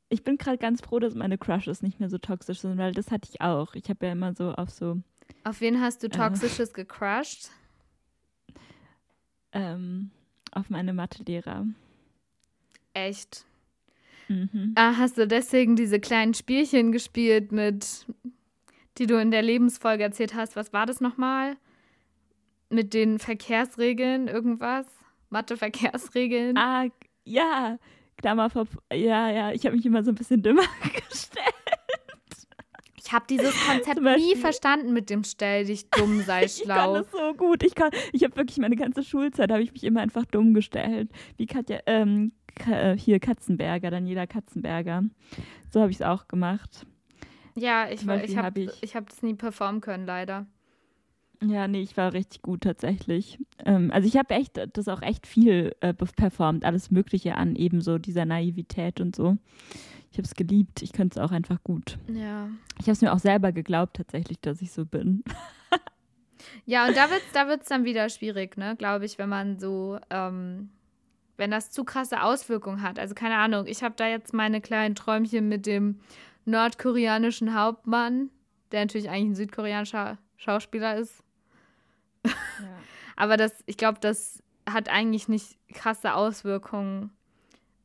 [0.08, 3.12] ich bin gerade ganz froh, dass meine Crushes nicht mehr so toxisch sind, weil das
[3.12, 3.76] hatte ich auch.
[3.76, 5.02] Ich habe ja immer so auf so
[5.44, 7.50] Auf wen hast du Toxisches gecrushed?
[9.54, 10.12] Ähm,
[10.52, 11.66] auf meine Mathelehrer.
[12.94, 13.46] Echt?
[14.28, 14.74] Mhm.
[14.76, 18.06] Ah, hast du deswegen diese kleinen Spielchen gespielt mit,
[18.98, 20.56] die du in der Lebensfolge erzählt hast?
[20.56, 21.58] Was war das nochmal?
[22.70, 24.86] Mit den Verkehrsregeln, irgendwas?
[25.30, 26.58] Mathe-Verkehrsregeln?
[26.58, 26.86] Ah,
[27.26, 27.78] ja,
[28.18, 28.68] Klammer vor.
[28.94, 30.64] Ja, ja, ich habe mich immer so ein bisschen dümmer
[31.10, 31.51] gestellt.
[33.12, 36.94] Ich habe dieses Konzept nie verstanden mit dem Stell dich dumm, sei Ich kann schlau.
[37.00, 37.62] das so gut.
[37.62, 41.10] Ich kann, ich habe wirklich meine ganze Schulzeit habe ich mich immer einfach dumm gestellt.
[41.36, 42.32] Wie Katja, ähm,
[42.70, 45.04] äh, hier Katzenberger, Daniela Katzenberger.
[45.74, 46.86] So habe ich es auch gemacht.
[47.56, 50.46] Ja, ich, war- ich habe hab ich- ich hab das nie performen können, leider.
[51.44, 53.40] Ja, nee, ich war richtig gut tatsächlich.
[53.66, 57.98] Ähm, also ich habe echt, das auch echt viel äh, performt, alles Mögliche an ebenso
[57.98, 59.36] dieser Naivität und so.
[60.12, 60.82] Ich habe es geliebt.
[60.82, 61.98] Ich könnte es auch einfach gut.
[62.08, 62.50] Ja.
[62.80, 65.24] Ich habe es mir auch selber geglaubt tatsächlich, dass ich so bin.
[66.66, 69.60] Ja, und da wird es da wird's dann wieder schwierig, ne, glaube ich, wenn man
[69.60, 70.70] so, ähm,
[71.38, 73.00] wenn das zu krasse Auswirkungen hat.
[73.00, 76.00] Also keine Ahnung, ich habe da jetzt meine kleinen Träumchen mit dem
[76.46, 78.30] nordkoreanischen Hauptmann,
[78.72, 81.24] der natürlich eigentlich ein südkoreanischer Schauspieler ist.
[83.16, 87.12] Aber das, ich glaube, das hat eigentlich nicht krasse Auswirkungen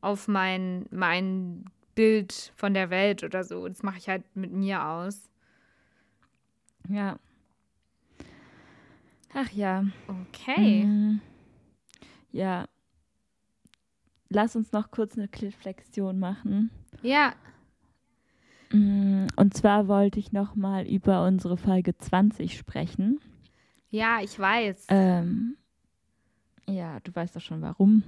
[0.01, 1.65] auf mein, mein
[1.97, 3.67] Bild von der Welt oder so.
[3.67, 5.29] Das mache ich halt mit mir aus.
[6.87, 7.17] Ja.
[9.33, 9.83] Ach ja.
[10.07, 10.85] Okay.
[10.85, 11.21] Mm.
[12.31, 12.67] Ja.
[14.29, 16.69] Lass uns noch kurz eine Flexion machen.
[17.01, 17.33] Ja,
[18.73, 23.21] Mm, Und zwar wollte ich noch mal über unsere Folge 20 sprechen.
[23.91, 24.87] ja, ich weiß.
[24.89, 25.55] Ähm,
[26.67, 28.03] ja, du weißt doch schon warum.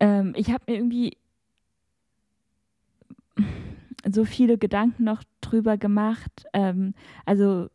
[0.00, 1.18] Ähm, ich habe mir irgendwie
[4.10, 6.46] so viele Gedanken noch drüber gemacht.
[6.52, 7.68] Ähm, also,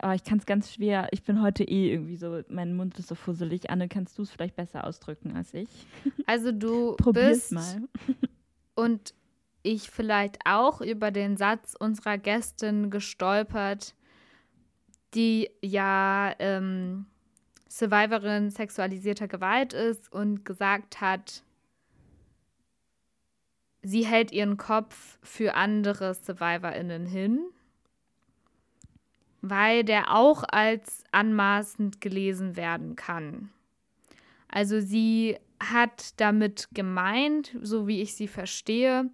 [0.00, 1.08] aber ich kann es ganz schwer.
[1.10, 3.70] Ich bin heute eh irgendwie so, mein Mund ist so fusselig.
[3.70, 5.68] Anne, kannst du es vielleicht besser ausdrücken als ich?
[6.26, 7.88] Also du Probier's bist mal.
[8.74, 9.14] und
[9.62, 13.94] ich vielleicht auch über den Satz unserer Gästin gestolpert,
[15.14, 17.06] die ja ähm,
[17.68, 21.42] Survivorin sexualisierter Gewalt ist und gesagt hat,
[23.86, 27.40] sie hält ihren Kopf für andere SurvivorInnen hin,
[29.42, 33.50] weil der auch als anmaßend gelesen werden kann.
[34.48, 39.08] Also sie hat damit gemeint, so wie ich sie verstehe,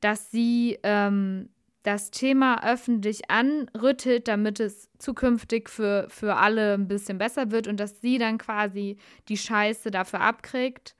[0.00, 1.48] dass sie ähm,
[1.82, 7.80] das Thema öffentlich anrüttelt, damit es zukünftig für, für alle ein bisschen besser wird und
[7.80, 8.98] dass sie dann quasi
[9.28, 10.94] die Scheiße dafür abkriegt.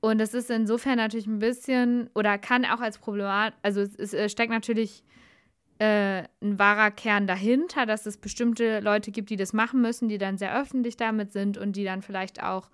[0.00, 4.30] Und es ist insofern natürlich ein bisschen oder kann auch als Problemat, also es, es
[4.30, 5.02] steckt natürlich
[5.78, 10.18] äh, ein wahrer Kern dahinter, dass es bestimmte Leute gibt, die das machen müssen, die
[10.18, 12.70] dann sehr öffentlich damit sind und die dann vielleicht auch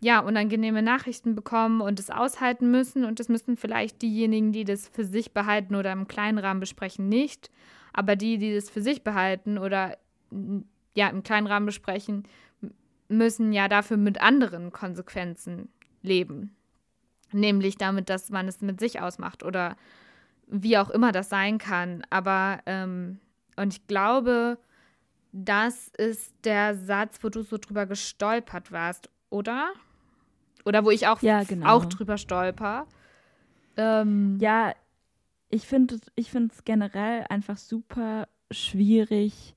[0.00, 3.04] ja, unangenehme Nachrichten bekommen und es aushalten müssen.
[3.04, 7.08] Und das müssen vielleicht diejenigen, die das für sich behalten oder im kleinen Rahmen besprechen,
[7.08, 7.50] nicht.
[7.92, 9.96] Aber die, die das für sich behalten oder
[10.94, 12.24] ja, im kleinen Rahmen besprechen,
[13.08, 15.68] müssen ja dafür mit anderen Konsequenzen
[16.06, 16.56] leben.
[17.32, 19.76] Nämlich damit, dass man es mit sich ausmacht oder
[20.46, 22.02] wie auch immer das sein kann.
[22.10, 23.18] Aber, ähm,
[23.56, 24.58] und ich glaube,
[25.32, 29.72] das ist der Satz, wo du so drüber gestolpert warst, oder?
[30.64, 31.66] Oder wo ich auch, ja, genau.
[31.68, 32.86] auch drüber stolper.
[33.76, 34.72] Ähm, ja,
[35.48, 39.54] ich finde es generell einfach super schwierig.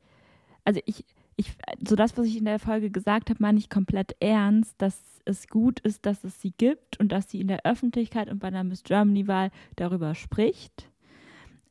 [0.65, 1.05] Also ich,
[1.39, 1.53] ich,
[1.87, 5.47] so das, was ich in der Folge gesagt habe, meine ich komplett ernst, dass es
[5.47, 8.65] gut ist, dass es sie gibt und dass sie in der Öffentlichkeit und bei der
[8.65, 10.89] Miss Germany-Wahl darüber spricht.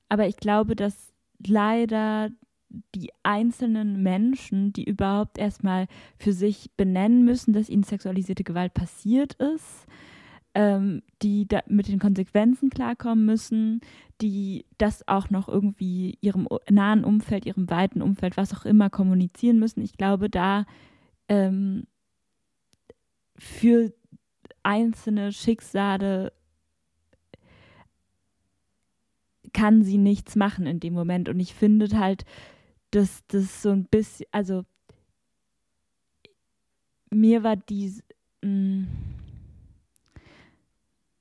[0.08, 1.12] Aber ich glaube, dass
[1.46, 2.30] leider
[2.94, 5.86] die einzelnen Menschen, die überhaupt erstmal
[6.18, 9.86] für sich benennen müssen, dass ihnen sexualisierte Gewalt passiert ist,
[10.54, 13.80] ähm, die mit den Konsequenzen klarkommen müssen,
[14.20, 19.58] die das auch noch irgendwie ihrem nahen Umfeld, ihrem weiten Umfeld, was auch immer kommunizieren
[19.58, 19.82] müssen.
[19.82, 20.64] Ich glaube, da
[21.28, 21.86] ähm,
[23.36, 23.92] für
[24.62, 26.32] einzelne Schicksale
[29.52, 31.28] kann sie nichts machen in dem Moment.
[31.28, 32.24] Und ich finde halt,
[32.90, 34.64] dass das so ein bisschen, also
[37.10, 37.92] mir war die,
[38.42, 38.84] mm,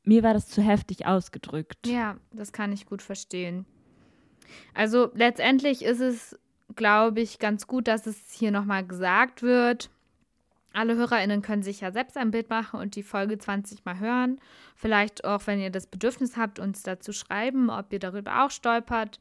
[0.08, 1.86] mir war das zu heftig ausgedrückt.
[1.86, 3.66] Ja, das kann ich gut verstehen.
[4.74, 6.38] Also letztendlich ist es,
[6.76, 9.90] glaube ich, ganz gut, dass es hier nochmal gesagt wird.
[10.74, 14.40] Alle HörerInnen können sich ja selbst ein Bild machen und die Folge 20 mal hören.
[14.76, 19.20] Vielleicht auch, wenn ihr das Bedürfnis habt, uns dazu schreiben, ob ihr darüber auch stolpert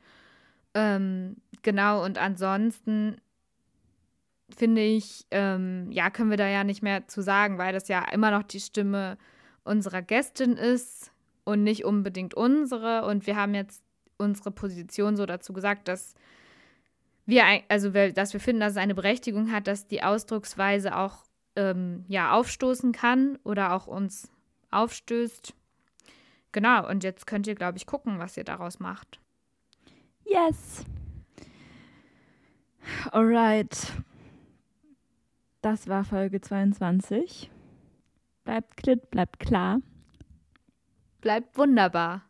[0.77, 3.17] ähm, genau, und ansonsten
[4.55, 8.05] finde ich, ähm, ja, können wir da ja nicht mehr zu sagen, weil das ja
[8.13, 9.17] immer noch die Stimme
[9.67, 11.13] unserer Gästin ist
[11.45, 13.05] und nicht unbedingt unsere.
[13.07, 13.83] Und wir haben jetzt
[14.19, 16.15] unsere Position so dazu gesagt, dass
[17.27, 21.25] wir, also dass wir finden, dass es eine Berechtigung hat, dass die Ausdrucksweise auch
[21.57, 24.31] ähm, ja, aufstoßen kann oder auch uns
[24.71, 25.55] aufstößt.
[26.53, 29.21] Genau, und jetzt könnt ihr, glaube ich, gucken, was ihr daraus macht.
[30.25, 30.85] Yes.
[33.11, 33.93] Alright.
[35.61, 37.51] Das war Folge 22.
[38.47, 39.81] Bleibt klit, bleibt klar.
[41.21, 42.26] Bleibt wunderbar.